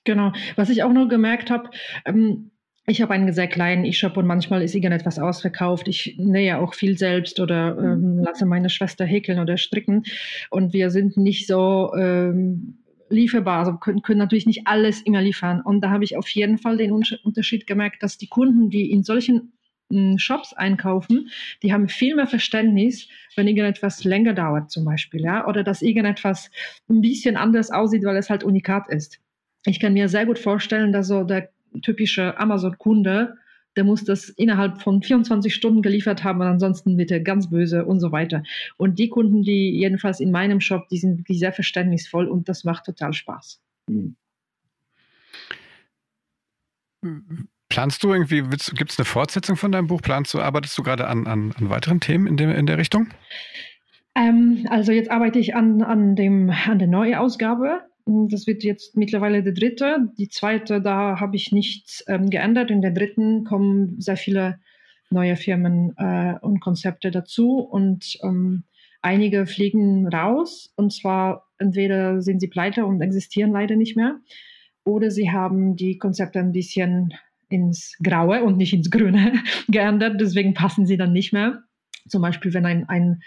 Genau. 0.05 0.33
Was 0.57 0.69
ich 0.69 0.83
auch 0.83 0.93
noch 0.93 1.09
gemerkt 1.09 1.51
habe, 1.51 1.71
ähm, 2.05 2.51
ich 2.87 3.01
habe 3.01 3.15
einen 3.15 3.33
sehr 3.33 3.47
kleinen 3.47 3.85
E-Shop 3.85 4.17
und 4.17 4.27
manchmal 4.27 4.63
ist 4.63 4.75
irgendetwas 4.75 5.19
ausverkauft. 5.19 5.87
Ich 5.87 6.17
nähe 6.19 6.59
auch 6.59 6.75
viel 6.75 6.99
selbst 6.99 7.39
oder 7.39 7.79
ähm, 7.79 8.17
mhm. 8.17 8.23
lasse 8.25 8.45
meine 8.45 8.71
Schwester 8.71 9.05
häkeln 9.05 9.39
oder 9.39 9.57
stricken. 9.57 10.03
Und 10.51 10.73
wir 10.73 10.91
sind 10.91 11.17
nicht 11.17 11.47
so 11.47 11.93
ähm, 11.97 12.79
lieferbar, 13.09 13.61
also 13.61 13.77
können, 13.77 14.03
können 14.03 14.19
natürlich 14.19 14.47
nicht 14.47 14.67
alles 14.67 15.01
immer 15.03 15.23
liefern. 15.23 15.61
Und 15.61 15.81
da 15.81 15.91
habe 15.91 16.03
ich 16.03 16.17
auf 16.17 16.29
jeden 16.31 16.59
Fall 16.59 16.77
den 16.77 16.91
Unterschied 16.91 17.69
gemerkt, 17.69 18.03
dass 18.03 18.19
die 18.19 18.29
Kunden, 18.29 18.69
die 18.69 18.91
in 18.91 19.05
solchen 19.05 19.53
hm, 19.91 20.19
Shops 20.19 20.53
einkaufen, 20.53 21.29
die 21.63 21.73
haben 21.73 21.89
viel 21.89 22.17
mehr 22.17 22.27
Verständnis, 22.27 23.07
wenn 23.37 23.47
irgendetwas 23.47 24.03
länger 24.03 24.35
dauert 24.35 24.73
zum 24.73 24.85
Beispiel, 24.85 25.21
ja, 25.21 25.47
oder 25.47 25.63
dass 25.63 25.83
irgendetwas 25.83 26.51
ein 26.89 27.01
bisschen 27.01 27.37
anders 27.37 27.71
aussieht, 27.71 28.05
weil 28.05 28.17
es 28.17 28.29
halt 28.29 28.43
unikat 28.43 28.89
ist. 28.89 29.21
Ich 29.67 29.79
kann 29.79 29.93
mir 29.93 30.09
sehr 30.09 30.27
gut 30.27 30.41
vorstellen, 30.41 30.93
dass 30.93 31.07
so 31.07 31.23
der 31.23 31.52
typische 31.81 32.39
Amazon-Kunde, 32.39 33.37
der 33.77 33.85
muss 33.85 34.05
das 34.05 34.29
innerhalb 34.29 34.83
von 34.83 35.03
24 35.03 35.55
Stunden 35.55 35.83
geliefert 35.83 36.25
haben 36.25 36.41
und 36.41 36.47
ansonsten 36.47 36.99
wird 36.99 37.11
er 37.11 37.21
ganz 37.21 37.49
böse 37.49 37.85
und 37.85 38.01
so 38.01 38.13
weiter. 38.13 38.43
Und 38.77 38.99
die 38.99 39.09
Kunden, 39.09 39.43
die 39.43 39.71
jedenfalls 39.71 40.21
in 40.21 40.31
meinem 40.31 40.61
Shop, 40.61 40.89
die 40.89 40.99
sind 40.99 41.19
wirklich 41.19 41.39
sehr 41.39 41.53
verständnisvoll 41.53 42.29
und 42.29 42.49
das 42.49 42.65
macht 42.65 42.85
total 42.85 43.13
Spaß. 43.13 43.61
Mhm. 43.89 44.17
Planst 47.69 48.05
du 48.05 48.13
irgendwie, 48.13 48.43
gibt 48.43 48.91
es 48.91 48.99
eine 48.99 49.07
Fortsetzung 49.07 49.57
von 49.57 49.73
deinem 49.73 49.87
Buch? 49.87 50.03
Planst 50.03 50.35
du, 50.35 50.41
arbeitest 50.41 50.77
du 50.77 50.83
gerade 50.83 51.09
an, 51.09 51.27
an, 51.27 51.53
an 51.59 51.71
weiteren 51.71 52.01
Themen 52.01 52.27
in, 52.27 52.37
dem, 52.37 52.51
in 52.51 52.67
der 52.67 52.77
Richtung? 52.77 53.09
Ähm, 54.15 54.67
also 54.69 54.93
jetzt 54.93 55.11
arbeite 55.11 55.39
ich 55.39 55.55
an, 55.55 55.83
an, 55.83 56.15
dem, 56.15 56.51
an 56.51 56.79
der 56.79 56.89
Neuausgabe 56.89 57.81
hm, 57.81 57.92
das 58.07 58.47
wird 58.47 58.65
jetzt 58.65 58.97
mittlerweile 58.97 59.43
der 59.43 59.53
dritte. 59.53 60.09
Die 60.19 60.29
zweite, 60.29 60.81
da 60.81 61.21
habe 61.21 61.37
ich 61.37 61.53
nichts 61.53 62.05
ähm, 62.09 62.31
geändert. 62.31 62.71
In 62.71 62.83
der 62.83 62.91
dritten 62.91 63.45
kommen 63.45 64.01
sehr 64.01 64.17
viele 64.17 64.59
neue 65.11 65.37
Firmen 65.37 65.95
äh, 65.97 66.35
und 66.41 66.61
Konzepte 66.61 67.11
dazu 67.11 67.59
und 67.59 68.19
ähm, 68.23 68.65
einige 69.03 69.47
fliegen 69.47 70.09
raus. 70.09 70.73
Und 70.77 70.93
zwar 70.93 71.49
entweder 71.59 72.23
sind 72.23 72.41
sie 72.41 72.49
pleite 72.49 72.87
und 72.87 73.01
existieren 73.01 73.53
leider 73.53 73.77
nicht 73.77 73.97
mehr 73.97 74.19
oder 74.85 75.11
sie 75.11 75.31
haben 75.31 75.77
die 75.77 75.99
Konzepte 75.99 76.39
ein 76.39 76.53
bisschen 76.53 77.15
ins 77.49 77.97
Graue 78.03 78.43
und 78.43 78.57
nicht 78.57 78.73
ins 78.73 78.91
Grüne 78.91 79.35
geändert. 79.69 80.21
Deswegen 80.21 80.55
passen 80.55 80.87
sie 80.87 80.97
dann 80.97 81.13
nicht 81.13 81.33
mehr. 81.33 81.63
Zum 82.09 82.23
Beispiel, 82.23 82.53
wenn 82.55 82.67
ein, 82.67 82.89
ein 82.89 83.23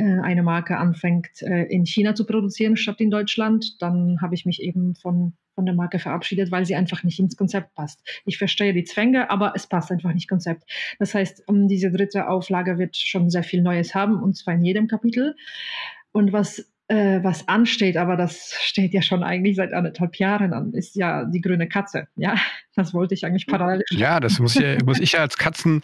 eine 0.00 0.42
Marke 0.42 0.78
anfängt, 0.78 1.42
äh, 1.42 1.64
in 1.64 1.84
China 1.86 2.14
zu 2.14 2.26
produzieren 2.26 2.76
statt 2.76 3.00
in 3.00 3.10
Deutschland, 3.10 3.80
dann 3.82 4.20
habe 4.20 4.34
ich 4.34 4.46
mich 4.46 4.62
eben 4.62 4.94
von, 4.94 5.34
von 5.54 5.66
der 5.66 5.74
Marke 5.74 5.98
verabschiedet, 5.98 6.50
weil 6.50 6.64
sie 6.64 6.74
einfach 6.74 7.02
nicht 7.02 7.18
ins 7.18 7.36
Konzept 7.36 7.74
passt. 7.74 8.02
Ich 8.24 8.38
verstehe 8.38 8.72
die 8.72 8.84
Zwänge, 8.84 9.30
aber 9.30 9.52
es 9.54 9.66
passt 9.66 9.90
einfach 9.90 10.12
nicht 10.14 10.28
Konzept. 10.28 10.64
Das 10.98 11.14
heißt, 11.14 11.44
diese 11.48 11.90
dritte 11.90 12.28
Auflage 12.28 12.78
wird 12.78 12.96
schon 12.96 13.30
sehr 13.30 13.42
viel 13.42 13.62
Neues 13.62 13.94
haben, 13.94 14.22
und 14.22 14.36
zwar 14.36 14.54
in 14.54 14.64
jedem 14.64 14.88
Kapitel. 14.88 15.36
Und 16.12 16.32
was 16.32 16.72
äh, 16.88 17.22
was 17.22 17.48
ansteht, 17.48 17.96
aber 17.96 18.16
das 18.16 18.54
steht 18.60 18.92
ja 18.92 19.02
schon 19.02 19.22
eigentlich 19.22 19.56
seit 19.56 19.72
anderthalb 19.72 20.16
Jahren 20.16 20.52
an, 20.52 20.72
ist 20.74 20.94
ja 20.94 21.24
die 21.24 21.40
grüne 21.40 21.68
Katze. 21.68 22.08
Ja, 22.16 22.36
das 22.74 22.92
wollte 22.92 23.14
ich 23.14 23.24
eigentlich 23.24 23.46
parallel. 23.46 23.82
Ja, 23.90 24.20
das 24.20 24.38
muss, 24.40 24.54
ja, 24.54 24.76
muss 24.84 25.00
ich 25.00 25.12
ja 25.12 25.20
als 25.20 25.38
Katzen, 25.38 25.82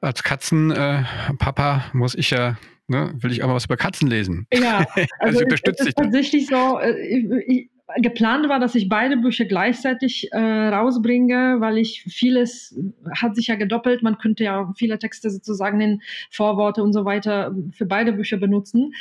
als 0.00 0.22
Katzenpapa 0.22 1.76
äh, 1.76 1.96
muss 1.96 2.14
ich 2.14 2.30
ja 2.30 2.56
ne, 2.92 3.12
will 3.18 3.32
ich 3.32 3.42
auch 3.42 3.48
mal 3.48 3.54
was 3.54 3.64
über 3.64 3.76
Katzen 3.76 4.08
lesen. 4.08 4.46
Ja, 4.52 4.78
also, 4.94 5.08
also 5.18 5.38
ich 5.38 5.44
unterstütze 5.44 5.84
dich. 5.84 5.94
Tatsächlich 5.94 6.46
so, 6.46 6.78
äh, 6.78 7.42
ich, 7.46 7.70
geplant 7.96 8.48
war, 8.48 8.60
dass 8.60 8.74
ich 8.74 8.88
beide 8.88 9.16
Bücher 9.16 9.44
gleichzeitig 9.44 10.28
äh, 10.32 10.38
rausbringe, 10.38 11.56
weil 11.60 11.78
ich 11.78 12.04
vieles 12.04 12.78
hat 13.14 13.34
sich 13.34 13.48
ja 13.48 13.56
gedoppelt. 13.56 14.02
Man 14.02 14.18
könnte 14.18 14.44
ja 14.44 14.72
viele 14.76 14.98
Texte 14.98 15.30
sozusagen 15.30 15.80
in 15.80 16.02
Vorworte 16.30 16.82
und 16.82 16.92
so 16.92 17.04
weiter 17.04 17.54
für 17.72 17.86
beide 17.86 18.12
Bücher 18.12 18.36
benutzen. 18.36 18.92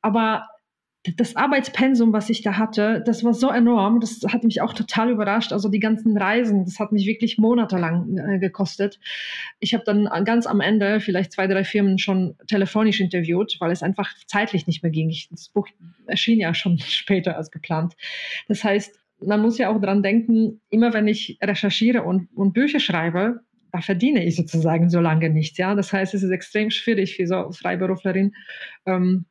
Aber 0.00 0.46
das 1.16 1.34
Arbeitspensum, 1.34 2.12
was 2.12 2.28
ich 2.28 2.42
da 2.42 2.58
hatte, 2.58 3.02
das 3.06 3.24
war 3.24 3.32
so 3.32 3.48
enorm, 3.48 4.00
das 4.00 4.20
hat 4.28 4.44
mich 4.44 4.60
auch 4.60 4.74
total 4.74 5.10
überrascht. 5.10 5.52
Also 5.52 5.70
die 5.70 5.78
ganzen 5.78 6.16
Reisen, 6.16 6.64
das 6.64 6.78
hat 6.78 6.92
mich 6.92 7.06
wirklich 7.06 7.38
monatelang 7.38 8.18
äh, 8.18 8.38
gekostet. 8.38 9.00
Ich 9.60 9.72
habe 9.72 9.84
dann 9.84 10.08
ganz 10.24 10.46
am 10.46 10.60
Ende 10.60 11.00
vielleicht 11.00 11.32
zwei, 11.32 11.46
drei 11.46 11.64
Firmen 11.64 11.98
schon 11.98 12.36
telefonisch 12.46 13.00
interviewt, 13.00 13.56
weil 13.60 13.70
es 13.70 13.82
einfach 13.82 14.12
zeitlich 14.26 14.66
nicht 14.66 14.82
mehr 14.82 14.92
ging. 14.92 15.08
Ich, 15.08 15.28
das 15.30 15.48
Buch 15.48 15.68
erschien 16.06 16.38
ja 16.38 16.52
schon 16.52 16.78
später 16.86 17.36
als 17.36 17.50
geplant. 17.50 17.94
Das 18.48 18.62
heißt, 18.62 18.98
man 19.22 19.40
muss 19.40 19.56
ja 19.56 19.70
auch 19.70 19.80
dran 19.80 20.02
denken, 20.02 20.60
immer 20.68 20.92
wenn 20.92 21.08
ich 21.08 21.38
recherchiere 21.42 22.02
und, 22.02 22.28
und 22.34 22.52
Bücher 22.52 22.80
schreibe, 22.80 23.40
da 23.72 23.80
verdiene 23.80 24.24
ich 24.24 24.36
sozusagen 24.36 24.90
so 24.90 25.00
lange 25.00 25.30
nichts. 25.30 25.56
Ja? 25.56 25.74
Das 25.74 25.92
heißt, 25.92 26.12
es 26.14 26.22
ist 26.22 26.30
extrem 26.30 26.70
schwierig 26.70 27.16
für 27.16 27.26
so 27.26 27.52
Freiberuflerin, 27.52 28.34
ähm, 28.86 29.26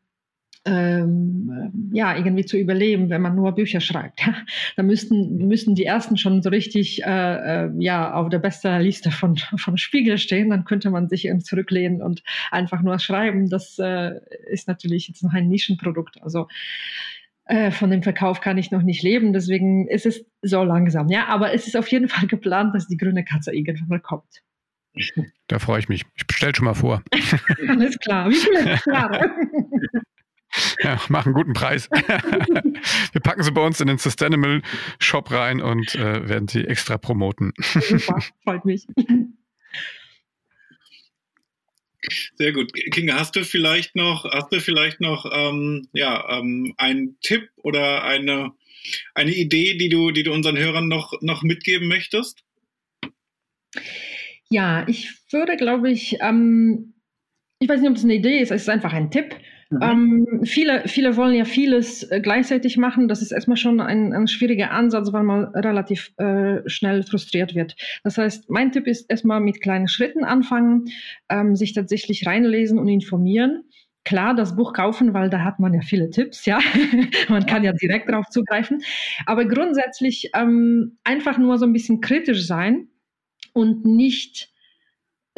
ähm, 0.70 1.92
ja, 1.94 2.16
irgendwie 2.16 2.46
zu 2.46 2.58
überleben, 2.58 3.10
wenn 3.10 3.22
man 3.22 3.36
nur 3.36 3.54
Bücher 3.54 3.82
schreibt. 3.82 4.22
da 4.76 4.84
müssten, 4.84 5.48
müssten 5.48 5.76
die 5.76 5.86
ersten 5.86 6.18
schon 6.18 6.42
so 6.42 6.50
richtig 6.50 7.04
äh, 7.04 7.66
äh, 7.66 7.72
ja, 7.80 8.14
auf 8.14 8.30
der 8.30 8.40
Bestsellerliste 8.40 9.12
von, 9.12 9.38
von 9.58 9.78
Spiegel 9.78 10.18
stehen, 10.18 10.50
dann 10.50 10.66
könnte 10.66 10.92
man 10.92 11.10
sich 11.10 11.26
eben 11.26 11.42
zurücklehnen 11.42 12.02
und 12.02 12.24
einfach 12.52 12.82
nur 12.82 13.00
schreiben. 13.00 13.50
Das 13.50 13.80
äh, 13.80 14.20
ist 14.52 14.68
natürlich 14.68 15.08
jetzt 15.08 15.24
noch 15.24 15.34
ein 15.34 15.48
Nischenprodukt. 15.48 16.22
Also 16.22 16.48
äh, 17.46 17.72
von 17.72 17.90
dem 17.90 18.04
Verkauf 18.04 18.42
kann 18.42 18.58
ich 18.58 18.70
noch 18.70 18.84
nicht 18.84 19.02
leben, 19.02 19.34
deswegen 19.34 19.88
ist 19.88 20.06
es 20.06 20.26
so 20.42 20.64
langsam. 20.64 21.10
Ja, 21.10 21.28
aber 21.28 21.54
es 21.54 21.68
ist 21.68 21.76
auf 21.76 21.88
jeden 21.88 22.08
Fall 22.08 22.28
geplant, 22.28 22.76
dass 22.76 22.88
die 22.88 22.98
grüne 22.98 23.26
Katze 23.26 23.54
irgendwann 23.54 23.88
mal 23.88 24.00
kommt. 24.00 24.44
Da 25.48 25.60
freue 25.60 25.80
ich 25.80 25.90
mich. 25.90 26.06
Ich 26.16 26.28
bestelle 26.28 26.54
schon 26.56 26.66
mal 26.66 26.74
vor. 26.74 27.02
Alles 27.70 27.98
klar. 28.00 28.30
Wie 28.30 28.36
viele 28.36 28.80
Jahre? 28.86 29.32
Ja, 30.90 31.00
machen 31.08 31.28
einen 31.28 31.36
guten 31.36 31.54
Preis. 31.54 31.88
Wir 31.92 33.22
packen 33.22 33.44
sie 33.44 33.52
bei 33.52 33.64
uns 33.64 33.80
in 33.80 33.86
den 33.86 34.00
Sustainable 34.00 34.64
Shop 34.98 35.30
rein 35.30 35.62
und 35.62 35.94
äh, 35.94 36.28
werden 36.28 36.48
sie 36.48 36.66
extra 36.66 36.98
promoten. 36.98 37.54
Super, 37.60 38.24
freut 38.44 38.66
mich. 38.66 38.88
Sehr 42.38 42.54
gut. 42.54 42.74
Kinga, 42.74 43.20
hast 43.20 43.36
du 43.36 43.46
vielleicht 43.46 43.96
noch, 43.96 44.26
hast 44.26 44.52
du 44.52 44.60
vielleicht 44.60 45.00
noch 45.00 45.30
ähm, 45.32 45.88
ja, 45.94 46.40
ähm, 46.40 46.74
einen 46.78 47.20
Tipp 47.22 47.52
oder 47.58 48.04
eine, 48.04 48.54
eine 49.14 49.32
Idee, 49.32 49.78
die 49.78 49.90
du, 49.90 50.10
die 50.10 50.24
du 50.24 50.34
unseren 50.34 50.58
Hörern 50.58 50.88
noch, 50.88 51.14
noch 51.22 51.44
mitgeben 51.44 51.88
möchtest? 51.88 52.44
Ja, 54.50 54.88
ich 54.88 55.12
würde, 55.30 55.56
glaube 55.56 55.92
ich, 55.92 56.18
ähm, 56.20 56.96
ich 57.60 57.70
weiß 57.70 57.80
nicht, 57.80 57.92
ob 57.92 57.98
es 57.98 58.04
eine 58.04 58.16
Idee 58.16 58.40
ist, 58.40 58.50
es 58.50 58.64
ist 58.64 58.70
einfach 58.70 58.94
ein 58.94 59.12
Tipp. 59.12 59.36
Mhm. 59.70 59.82
Ähm, 59.82 60.42
viele, 60.46 60.88
viele 60.88 61.16
wollen 61.16 61.36
ja 61.36 61.46
vieles 61.46 62.04
äh, 62.04 62.22
gleichzeitig 62.22 62.78
machen. 62.78 63.08
Das 63.08 63.22
ist 63.22 63.32
erstmal 63.32 63.58
schon 63.58 63.80
ein, 63.80 64.14
ein 64.14 64.28
schwieriger 64.28 64.72
Ansatz, 64.72 65.14
weil 65.14 65.24
man 65.24 65.46
relativ 65.56 66.12
äh, 66.18 66.68
schnell 66.68 67.04
frustriert 67.04 67.54
wird. 67.54 67.76
Das 68.04 68.18
heißt, 68.18 68.50
mein 68.50 68.72
Tipp 68.72 68.88
ist 68.88 69.10
erstmal 69.12 69.40
mit 69.42 69.62
kleinen 69.62 69.88
Schritten 69.88 70.24
anfangen, 70.24 70.86
ähm, 71.30 71.56
sich 71.56 71.74
tatsächlich 71.74 72.26
reinlesen 72.26 72.80
und 72.80 72.88
informieren. 72.88 73.64
klar 74.06 74.34
das 74.34 74.56
Buch 74.56 74.74
kaufen, 74.74 75.14
weil 75.14 75.30
da 75.30 75.44
hat 75.44 75.60
man 75.60 75.74
ja 75.74 75.82
viele 75.82 76.10
Tipps, 76.10 76.46
ja. 76.46 76.60
man 77.30 77.46
kann 77.46 77.64
ja 77.64 77.74
direkt 77.74 78.10
darauf 78.10 78.28
zugreifen. 78.30 78.82
Aber 79.28 79.46
grundsätzlich 79.46 80.32
ähm, 80.34 80.98
einfach 81.04 81.38
nur 81.38 81.60
so 81.60 81.66
ein 81.66 81.74
bisschen 81.74 82.02
kritisch 82.02 82.48
sein 82.48 82.88
und 83.54 83.86
nicht 83.86 84.52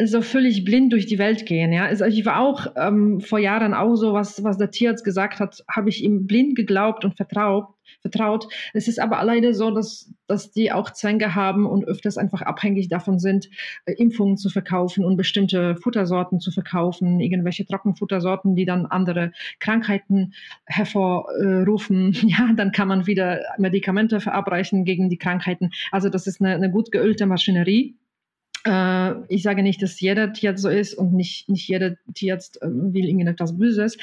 so 0.06 0.22
völlig 0.22 0.64
blind 0.64 0.94
durch 0.94 1.06
die 1.06 1.20
Welt 1.20 1.46
gehen. 1.46 1.74
Ja, 1.74 1.86
also 1.86 2.06
ich 2.06 2.26
war 2.26 2.40
auch 2.40 2.68
ähm, 2.76 3.20
vor 3.20 3.40
Jahren 3.40 3.74
auch 3.74 3.96
so, 3.96 4.14
was, 4.14 4.44
was 4.44 4.58
der 4.58 4.72
Tierarzt 4.72 5.04
gesagt 5.04 5.40
hat, 5.40 5.64
habe 5.70 5.90
ich 5.90 6.04
ihm 6.04 6.28
blind 6.28 6.56
geglaubt 6.56 7.06
und 7.06 7.16
vertraut. 7.16 7.68
vertraut. 8.02 8.48
Es 8.74 8.88
ist 8.88 9.00
aber 9.00 9.24
leider 9.24 9.54
so, 9.54 9.72
dass, 9.72 10.14
dass 10.28 10.52
die 10.52 10.72
auch 10.72 10.92
Zwänge 10.92 11.36
haben 11.36 11.66
und 11.66 11.86
öfters 11.86 12.18
einfach 12.18 12.42
abhängig 12.42 12.88
davon 12.88 13.20
sind, 13.20 13.50
äh, 13.86 13.94
Impfungen 13.94 14.38
zu 14.38 14.50
verkaufen 14.50 15.04
und 15.04 15.18
bestimmte 15.18 15.76
Futtersorten 15.76 16.40
zu 16.40 16.52
verkaufen, 16.52 17.20
irgendwelche 17.20 17.66
Trockenfuttersorten, 17.66 18.56
die 18.56 18.66
dann 18.66 18.86
andere 18.86 19.34
Krankheiten 19.60 20.34
hervorrufen. 20.66 22.14
ja, 22.28 22.52
dann 22.56 22.72
kann 22.72 22.88
man 22.88 23.08
wieder 23.08 23.42
Medikamente 23.58 24.20
verabreichen 24.20 24.86
gegen 24.86 25.10
die 25.10 25.18
Krankheiten. 25.18 25.72
Also 25.92 26.10
das 26.10 26.28
ist 26.28 26.42
eine, 26.42 26.56
eine 26.56 26.72
gut 26.72 26.92
geölte 26.92 27.26
Maschinerie 27.26 27.92
äh, 27.92 28.02
ich 29.30 29.44
sage 29.44 29.64
nicht, 29.64 29.82
dass 29.82 30.00
jeder 30.00 30.34
Tierarzt 30.34 30.62
so 30.62 30.70
ist 30.70 30.94
und 30.94 31.14
nicht, 31.14 31.50
nicht 31.50 31.68
jeder 31.68 31.96
Tierarzt 32.14 32.62
äh, 32.62 32.68
will 32.68 33.06
irgendetwas 33.06 33.58
Böses, 33.58 33.98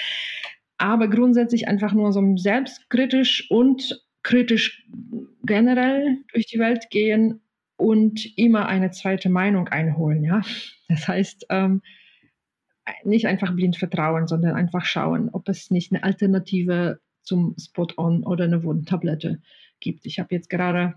aber 0.78 1.08
grundsätzlich 1.08 1.68
einfach 1.68 1.92
nur 1.92 2.12
so 2.12 2.36
selbstkritisch 2.36 3.50
und 3.50 4.04
kritisch 4.22 4.86
generell 5.44 6.18
durch 6.32 6.46
die 6.46 6.58
Welt 6.58 6.90
gehen 6.90 7.40
und 7.76 8.36
immer 8.36 8.66
eine 8.66 8.90
zweite 8.90 9.28
Meinung 9.28 9.68
einholen. 9.68 10.24
Ja? 10.24 10.42
Das 10.88 11.06
heißt, 11.06 11.46
ähm, 11.50 11.82
nicht 13.04 13.26
einfach 13.26 13.54
blind 13.54 13.76
vertrauen, 13.76 14.26
sondern 14.26 14.54
einfach 14.54 14.84
schauen, 14.84 15.28
ob 15.32 15.48
es 15.48 15.70
nicht 15.70 15.92
eine 15.92 16.02
Alternative 16.02 17.00
zum 17.22 17.54
Spot-on 17.58 18.24
oder 18.24 18.44
eine 18.44 18.64
Wundtablette 18.64 19.40
gibt. 19.80 20.06
Ich 20.06 20.18
habe 20.18 20.34
jetzt 20.34 20.48
gerade 20.48 20.94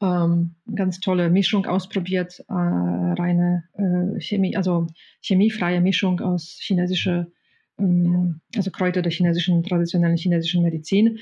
ähm, 0.00 0.54
ganz 0.74 1.00
tolle 1.00 1.30
Mischung 1.30 1.66
ausprobiert, 1.66 2.40
äh, 2.48 2.52
reine 2.52 3.64
äh, 3.74 4.20
Chemie, 4.20 4.56
also 4.56 4.86
chemiefreie 5.20 5.80
Mischung 5.80 6.20
aus 6.20 6.58
chinesischer, 6.60 7.26
ähm, 7.78 8.40
also 8.56 8.70
Kräuter 8.70 9.02
der 9.02 9.12
chinesischen, 9.12 9.62
traditionellen 9.62 10.16
chinesischen 10.16 10.62
Medizin 10.62 11.18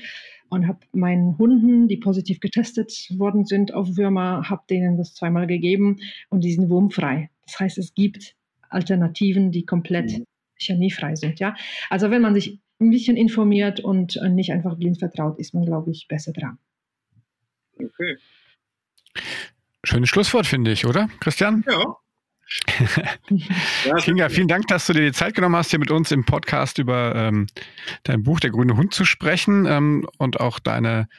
und 0.49 0.67
habe 0.67 0.79
meinen 0.91 1.37
Hunden, 1.37 1.87
die 1.87 1.97
positiv 1.97 2.39
getestet 2.39 2.91
worden 3.17 3.45
sind 3.45 3.73
auf 3.73 3.97
Würmer, 3.97 4.49
habe 4.49 4.63
denen 4.69 4.97
das 4.97 5.13
zweimal 5.13 5.47
gegeben 5.47 5.97
und 6.29 6.43
die 6.43 6.53
sind 6.53 6.69
wurmfrei. 6.69 7.29
Das 7.45 7.59
heißt, 7.59 7.77
es 7.77 7.93
gibt 7.93 8.35
Alternativen, 8.69 9.51
die 9.51 9.65
komplett 9.65 10.11
mhm. 10.11 10.25
chemiefrei 10.57 11.15
sind. 11.15 11.39
Ja? 11.39 11.55
Also 11.89 12.11
wenn 12.11 12.21
man 12.21 12.33
sich 12.33 12.59
ein 12.79 12.89
bisschen 12.89 13.17
informiert 13.17 13.79
und 13.79 14.19
nicht 14.29 14.51
einfach 14.51 14.75
blind 14.77 14.99
vertraut, 14.99 15.39
ist 15.39 15.53
man, 15.53 15.65
glaube 15.65 15.91
ich, 15.91 16.07
besser 16.07 16.33
dran. 16.33 16.57
Okay. 17.75 18.17
Schönes 19.85 20.09
Schlusswort, 20.09 20.47
finde 20.47 20.71
ich, 20.71 20.85
oder, 20.85 21.09
Christian? 21.19 21.65
Ja. 21.69 21.95
Kinga, 23.99 24.29
vielen 24.29 24.47
Dank, 24.47 24.67
dass 24.67 24.85
du 24.87 24.93
dir 24.93 25.01
die 25.01 25.11
Zeit 25.11 25.35
genommen 25.35 25.55
hast, 25.55 25.71
hier 25.71 25.79
mit 25.79 25.91
uns 25.91 26.11
im 26.11 26.23
Podcast 26.23 26.77
über 26.77 27.13
ähm, 27.15 27.47
dein 28.03 28.23
Buch 28.23 28.39
Der 28.39 28.51
grüne 28.51 28.77
Hund 28.77 28.93
zu 28.93 29.03
sprechen 29.03 29.65
ähm, 29.65 30.07
und 30.19 30.39
auch 30.39 30.59
deine, 30.59 31.09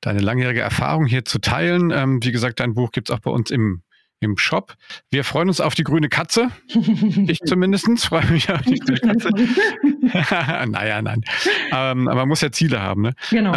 deine 0.00 0.20
langjährige 0.20 0.60
Erfahrung 0.60 1.06
hier 1.06 1.24
zu 1.24 1.40
teilen. 1.40 1.90
Ähm, 1.90 2.22
wie 2.22 2.30
gesagt, 2.30 2.60
dein 2.60 2.74
Buch 2.74 2.92
gibt 2.92 3.10
es 3.10 3.14
auch 3.16 3.20
bei 3.20 3.30
uns 3.30 3.50
im, 3.50 3.82
im 4.20 4.36
Shop. 4.38 4.74
Wir 5.10 5.24
freuen 5.24 5.48
uns 5.48 5.60
auf 5.60 5.74
die 5.74 5.84
grüne 5.84 6.08
Katze. 6.08 6.50
ich 6.68 7.40
zumindest 7.40 7.88
freue 8.06 8.26
mich 8.26 8.50
auf 8.50 8.62
die 8.62 8.78
grüne 8.78 9.00
Katze. 9.00 9.30
naja, 10.70 11.02
nein. 11.02 11.24
Ähm, 11.72 12.06
aber 12.06 12.20
man 12.20 12.28
muss 12.28 12.40
ja 12.40 12.52
Ziele 12.52 12.80
haben. 12.80 13.02
Ne? 13.02 13.14
Genau. 13.30 13.52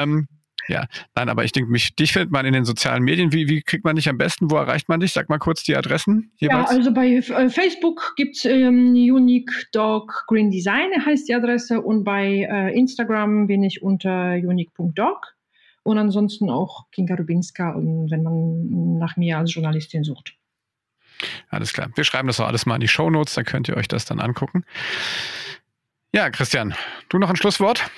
Ja, 0.69 0.85
nein, 1.15 1.29
aber 1.29 1.43
ich 1.43 1.51
denke, 1.51 1.71
mich, 1.71 1.95
dich 1.95 2.13
findet 2.13 2.31
man 2.31 2.45
in 2.45 2.53
den 2.53 2.63
sozialen 2.63 3.03
Medien. 3.03 3.33
Wie, 3.33 3.49
wie 3.49 3.61
kriegt 3.63 3.83
man 3.83 3.95
dich 3.95 4.07
am 4.07 4.19
besten? 4.19 4.51
Wo 4.51 4.55
erreicht 4.55 4.87
man 4.87 4.99
dich? 4.99 5.13
Sag 5.13 5.27
mal 5.27 5.39
kurz 5.39 5.63
die 5.63 5.75
Adressen 5.75 6.31
jeweils. 6.37 6.69
Ja, 6.69 6.77
also 6.77 6.93
bei 6.93 7.07
äh, 7.15 7.49
Facebook 7.49 8.13
gibt 8.15 8.37
es 8.37 8.45
ähm, 8.45 8.93
Unique 8.93 9.51
Dog 9.71 10.25
Green 10.27 10.51
Design, 10.51 10.89
heißt 11.03 11.27
die 11.27 11.33
Adresse. 11.33 11.81
Und 11.81 12.03
bei 12.03 12.47
äh, 12.49 12.77
Instagram 12.77 13.47
bin 13.47 13.63
ich 13.63 13.81
unter 13.81 14.33
unique.dog. 14.33 15.35
Und 15.81 15.97
ansonsten 15.97 16.51
auch 16.51 16.85
Kinga 16.91 17.15
Rubinska, 17.15 17.73
wenn 17.75 18.21
man 18.21 18.99
nach 18.99 19.17
mir 19.17 19.39
als 19.39 19.55
Journalistin 19.55 20.03
sucht. 20.03 20.35
Alles 21.49 21.73
klar. 21.73 21.89
Wir 21.95 22.03
schreiben 22.03 22.27
das 22.27 22.39
auch 22.39 22.47
alles 22.47 22.67
mal 22.67 22.75
in 22.75 22.81
die 22.81 22.87
Show 22.87 23.09
Notes, 23.09 23.33
dann 23.33 23.45
könnt 23.45 23.67
ihr 23.69 23.75
euch 23.75 23.87
das 23.87 24.05
dann 24.05 24.19
angucken. 24.19 24.65
Ja, 26.13 26.29
Christian, 26.29 26.75
du 27.09 27.17
noch 27.17 27.29
ein 27.29 27.35
Schlusswort? 27.35 27.89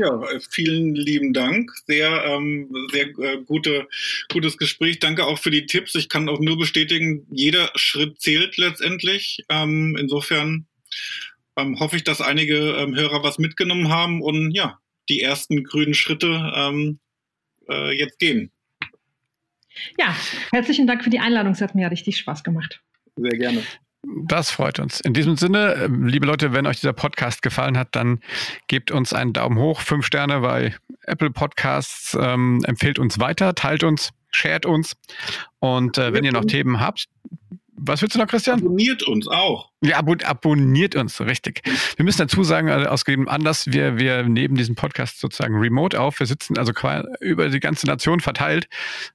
Ja, 0.00 0.18
vielen 0.48 0.94
lieben 0.94 1.34
Dank. 1.34 1.70
Sehr, 1.86 2.24
ähm, 2.24 2.74
sehr 2.90 3.08
äh, 3.18 3.42
gute, 3.44 3.86
gutes 4.32 4.56
Gespräch. 4.56 4.98
Danke 4.98 5.26
auch 5.26 5.38
für 5.38 5.50
die 5.50 5.66
Tipps. 5.66 5.94
Ich 5.94 6.08
kann 6.08 6.30
auch 6.30 6.40
nur 6.40 6.56
bestätigen, 6.56 7.26
jeder 7.30 7.70
Schritt 7.74 8.18
zählt 8.18 8.56
letztendlich. 8.56 9.44
Ähm, 9.50 9.98
insofern 10.00 10.66
ähm, 11.56 11.78
hoffe 11.80 11.96
ich, 11.96 12.04
dass 12.04 12.22
einige 12.22 12.56
ähm, 12.78 12.96
Hörer 12.96 13.22
was 13.22 13.38
mitgenommen 13.38 13.90
haben 13.90 14.22
und 14.22 14.52
ja, 14.52 14.78
die 15.10 15.20
ersten 15.20 15.64
grünen 15.64 15.92
Schritte 15.92 16.50
ähm, 16.54 16.98
äh, 17.68 17.92
jetzt 17.94 18.18
gehen. 18.18 18.50
Ja, 19.98 20.16
herzlichen 20.50 20.86
Dank 20.86 21.04
für 21.04 21.10
die 21.10 21.20
Einladung. 21.20 21.52
Es 21.52 21.60
hat 21.60 21.74
mir 21.74 21.90
richtig 21.90 22.16
Spaß 22.16 22.42
gemacht. 22.42 22.80
Sehr 23.16 23.36
gerne. 23.36 23.62
Das 24.02 24.50
freut 24.50 24.78
uns. 24.78 25.00
In 25.00 25.12
diesem 25.12 25.36
Sinne, 25.36 25.74
ähm, 25.74 26.06
liebe 26.06 26.26
Leute, 26.26 26.52
wenn 26.52 26.66
euch 26.66 26.80
dieser 26.80 26.94
Podcast 26.94 27.42
gefallen 27.42 27.76
hat, 27.76 27.88
dann 27.92 28.20
gebt 28.66 28.90
uns 28.90 29.12
einen 29.12 29.32
Daumen 29.32 29.58
hoch, 29.58 29.80
fünf 29.80 30.06
Sterne 30.06 30.40
bei 30.40 30.74
Apple 31.02 31.30
Podcasts, 31.30 32.16
ähm, 32.18 32.62
empfehlt 32.64 32.98
uns 32.98 33.18
weiter, 33.18 33.54
teilt 33.54 33.84
uns, 33.84 34.10
shared 34.30 34.64
uns. 34.64 34.96
Und 35.58 35.98
äh, 35.98 36.14
wenn 36.14 36.24
ihr 36.24 36.32
noch 36.32 36.46
Themen 36.46 36.80
habt, 36.80 37.08
was 37.82 38.02
willst 38.02 38.14
du 38.14 38.18
noch, 38.18 38.26
Christian? 38.26 38.60
Abonniert 38.60 39.02
uns 39.04 39.26
auch. 39.26 39.70
Ja, 39.80 39.96
ab 39.96 40.06
abonniert 40.24 40.96
uns, 40.96 41.18
richtig. 41.20 41.62
Wir 41.96 42.04
müssen 42.04 42.18
dazu 42.18 42.44
sagen, 42.44 42.68
also 42.68 42.88
aus 42.88 43.06
gegebenem 43.06 43.28
Anlass, 43.28 43.72
wir, 43.72 43.98
wir 43.98 44.22
nehmen 44.24 44.54
diesen 44.54 44.74
Podcast 44.74 45.18
sozusagen 45.18 45.56
remote 45.56 45.98
auf. 45.98 46.20
Wir 46.20 46.26
sitzen 46.26 46.58
also 46.58 46.72
über 47.20 47.48
die 47.48 47.60
ganze 47.60 47.86
Nation 47.86 48.20
verteilt. 48.20 48.68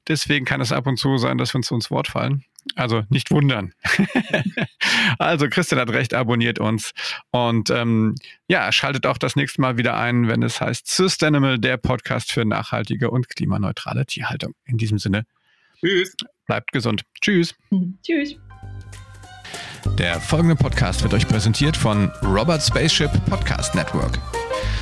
Deswegen 0.07 0.45
kann 0.45 0.61
es 0.61 0.71
ab 0.71 0.87
und 0.87 0.97
zu 0.97 1.17
sein, 1.17 1.37
dass 1.37 1.53
wir 1.53 1.57
uns 1.57 1.69
ins 1.69 1.91
Wort 1.91 2.07
fallen. 2.07 2.43
Also 2.75 3.03
nicht 3.09 3.31
wundern. 3.31 3.73
also 5.17 5.47
Christian 5.49 5.79
hat 5.79 5.89
recht, 5.89 6.13
abonniert 6.13 6.59
uns. 6.59 6.91
Und 7.31 7.69
ähm, 7.69 8.15
ja, 8.47 8.71
schaltet 8.71 9.05
auch 9.05 9.17
das 9.17 9.35
nächste 9.37 9.61
Mal 9.61 9.77
wieder 9.77 9.97
ein, 9.97 10.27
wenn 10.27 10.43
es 10.43 10.59
heißt 10.59 10.87
Sustainable, 10.87 11.57
der 11.57 11.77
Podcast 11.77 12.31
für 12.31 12.43
nachhaltige 12.43 13.09
und 13.09 13.29
klimaneutrale 13.29 14.05
Tierhaltung. 14.05 14.53
In 14.65 14.77
diesem 14.77 14.99
Sinne. 14.99 15.25
Tschüss. 15.79 16.15
Bleibt 16.45 16.71
gesund. 16.73 17.03
Tschüss. 17.21 17.55
Tschüss. 18.03 18.37
Der 19.97 20.19
folgende 20.19 20.55
Podcast 20.55 21.03
wird 21.03 21.13
euch 21.13 21.27
präsentiert 21.27 21.77
von 21.77 22.11
Robert 22.23 22.61
Spaceship 22.61 23.11
Podcast 23.29 23.75
Network. 23.75 24.19